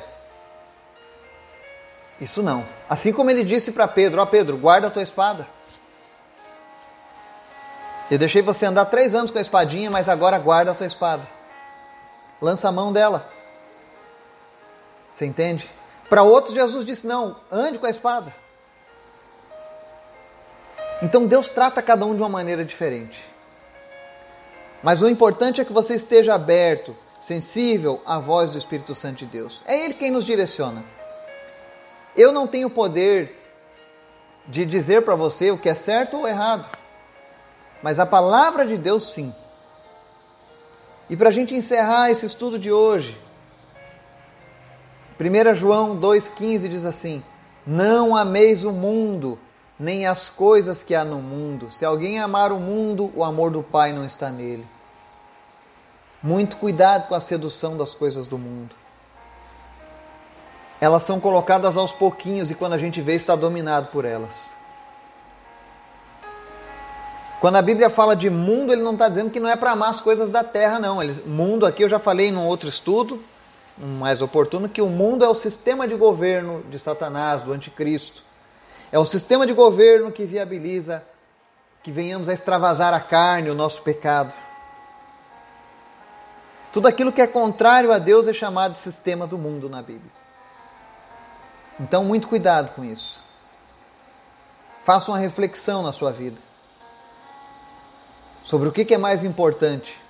isso 2.20 2.44
não. 2.44 2.64
Assim 2.88 3.12
como 3.12 3.28
ele 3.28 3.42
disse 3.42 3.72
para 3.72 3.88
Pedro: 3.88 4.20
Ó 4.20 4.22
oh, 4.22 4.26
Pedro, 4.28 4.56
guarda 4.56 4.86
a 4.86 4.90
tua 4.90 5.02
espada. 5.02 5.48
Eu 8.10 8.18
deixei 8.18 8.40
você 8.40 8.64
andar 8.64 8.86
três 8.86 9.14
anos 9.14 9.30
com 9.30 9.38
a 9.38 9.42
espadinha, 9.42 9.90
mas 9.90 10.08
agora 10.08 10.38
guarda 10.38 10.70
a 10.70 10.74
tua 10.74 10.86
espada. 10.86 11.26
Lança 12.40 12.68
a 12.68 12.72
mão 12.72 12.92
dela. 12.92 13.28
Você 15.12 15.26
entende? 15.26 15.68
Para 16.08 16.22
outros, 16.22 16.54
Jesus 16.54 16.84
disse: 16.86 17.06
Não, 17.06 17.36
ande 17.50 17.78
com 17.78 17.86
a 17.86 17.90
espada. 17.90 18.34
Então 21.02 21.26
Deus 21.26 21.48
trata 21.48 21.82
cada 21.82 22.04
um 22.06 22.14
de 22.14 22.22
uma 22.22 22.28
maneira 22.28 22.64
diferente. 22.64 23.22
Mas 24.82 25.02
o 25.02 25.08
importante 25.08 25.60
é 25.60 25.64
que 25.64 25.72
você 25.72 25.94
esteja 25.94 26.34
aberto, 26.34 26.96
sensível 27.20 28.00
à 28.06 28.18
voz 28.18 28.52
do 28.52 28.58
Espírito 28.58 28.94
Santo 28.94 29.18
de 29.18 29.26
Deus. 29.26 29.62
É 29.66 29.84
Ele 29.84 29.94
quem 29.94 30.10
nos 30.10 30.24
direciona. 30.24 30.82
Eu 32.16 32.32
não 32.32 32.46
tenho 32.46 32.70
poder 32.70 33.36
de 34.46 34.64
dizer 34.64 35.02
para 35.02 35.14
você 35.14 35.50
o 35.50 35.58
que 35.58 35.68
é 35.68 35.74
certo 35.74 36.16
ou 36.16 36.26
errado, 36.26 36.77
mas 37.82 37.98
a 37.98 38.06
palavra 38.06 38.66
de 38.66 38.76
Deus 38.76 39.04
sim. 39.12 39.34
E 41.08 41.16
para 41.16 41.28
a 41.28 41.32
gente 41.32 41.54
encerrar 41.54 42.10
esse 42.10 42.26
estudo 42.26 42.58
de 42.58 42.70
hoje, 42.70 43.18
1 45.18 45.54
João 45.54 45.98
2,15 45.98 46.68
diz 46.68 46.84
assim: 46.84 47.22
Não 47.66 48.16
ameis 48.16 48.64
o 48.64 48.72
mundo, 48.72 49.38
nem 49.78 50.06
as 50.06 50.28
coisas 50.28 50.82
que 50.82 50.94
há 50.94 51.04
no 51.04 51.20
mundo. 51.20 51.70
Se 51.72 51.84
alguém 51.84 52.18
amar 52.18 52.52
o 52.52 52.58
mundo, 52.58 53.10
o 53.14 53.24
amor 53.24 53.50
do 53.50 53.62
Pai 53.62 53.92
não 53.92 54.04
está 54.04 54.30
nele. 54.30 54.66
Muito 56.22 56.56
cuidado 56.56 57.08
com 57.08 57.14
a 57.14 57.20
sedução 57.20 57.76
das 57.76 57.94
coisas 57.94 58.28
do 58.28 58.36
mundo 58.36 58.74
elas 60.80 61.02
são 61.02 61.18
colocadas 61.18 61.76
aos 61.76 61.92
pouquinhos 61.92 62.50
e 62.50 62.54
quando 62.54 62.74
a 62.74 62.78
gente 62.78 63.00
vê 63.00 63.14
está 63.14 63.34
dominado 63.34 63.88
por 63.88 64.04
elas. 64.04 64.57
Quando 67.40 67.54
a 67.54 67.62
Bíblia 67.62 67.88
fala 67.88 68.16
de 68.16 68.28
mundo, 68.28 68.72
ele 68.72 68.82
não 68.82 68.94
está 68.94 69.08
dizendo 69.08 69.30
que 69.30 69.38
não 69.38 69.48
é 69.48 69.54
para 69.54 69.70
amar 69.70 69.90
as 69.90 70.00
coisas 70.00 70.28
da 70.28 70.42
terra, 70.42 70.78
não. 70.80 71.00
Ele, 71.00 71.22
mundo 71.24 71.66
aqui 71.66 71.84
eu 71.84 71.88
já 71.88 71.98
falei 71.98 72.32
num 72.32 72.44
outro 72.44 72.68
estudo, 72.68 73.22
mais 73.76 74.20
oportuno, 74.20 74.68
que 74.68 74.82
o 74.82 74.88
mundo 74.88 75.24
é 75.24 75.28
o 75.28 75.34
sistema 75.34 75.86
de 75.86 75.94
governo 75.94 76.64
de 76.68 76.80
Satanás, 76.80 77.44
do 77.44 77.52
anticristo. 77.52 78.24
É 78.90 78.98
o 78.98 79.04
sistema 79.04 79.46
de 79.46 79.52
governo 79.52 80.10
que 80.10 80.24
viabiliza 80.24 81.04
que 81.80 81.92
venhamos 81.92 82.28
a 82.28 82.32
extravasar 82.32 82.92
a 82.92 83.00
carne, 83.00 83.50
o 83.50 83.54
nosso 83.54 83.82
pecado. 83.82 84.32
Tudo 86.72 86.88
aquilo 86.88 87.12
que 87.12 87.22
é 87.22 87.26
contrário 87.26 87.92
a 87.92 87.98
Deus 87.98 88.26
é 88.26 88.32
chamado 88.32 88.72
de 88.72 88.80
sistema 88.80 89.28
do 89.28 89.38
mundo 89.38 89.68
na 89.68 89.80
Bíblia. 89.80 90.10
Então, 91.78 92.04
muito 92.04 92.26
cuidado 92.26 92.74
com 92.74 92.84
isso. 92.84 93.22
Faça 94.82 95.10
uma 95.12 95.18
reflexão 95.18 95.84
na 95.84 95.92
sua 95.92 96.10
vida 96.10 96.47
sobre 98.48 98.66
o 98.66 98.72
que 98.72 98.94
é 98.94 98.96
mais 98.96 99.24
importante 99.24 100.00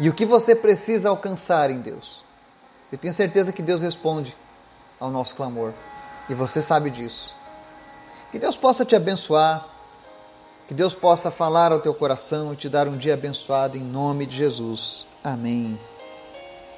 e 0.00 0.08
o 0.08 0.12
que 0.12 0.26
você 0.26 0.56
precisa 0.56 1.08
alcançar 1.08 1.70
em 1.70 1.78
Deus. 1.78 2.24
Eu 2.90 2.98
tenho 2.98 3.14
certeza 3.14 3.52
que 3.52 3.62
Deus 3.62 3.80
responde 3.80 4.36
ao 4.98 5.08
nosso 5.08 5.36
clamor 5.36 5.72
e 6.28 6.34
você 6.34 6.60
sabe 6.60 6.90
disso. 6.90 7.32
Que 8.32 8.40
Deus 8.40 8.56
possa 8.56 8.84
te 8.84 8.96
abençoar, 8.96 9.64
que 10.66 10.74
Deus 10.74 10.94
possa 10.94 11.30
falar 11.30 11.70
ao 11.70 11.78
teu 11.78 11.94
coração 11.94 12.52
e 12.52 12.56
te 12.56 12.68
dar 12.68 12.88
um 12.88 12.96
dia 12.96 13.14
abençoado 13.14 13.78
em 13.78 13.84
nome 13.84 14.26
de 14.26 14.36
Jesus. 14.36 15.06
Amém. 15.22 15.78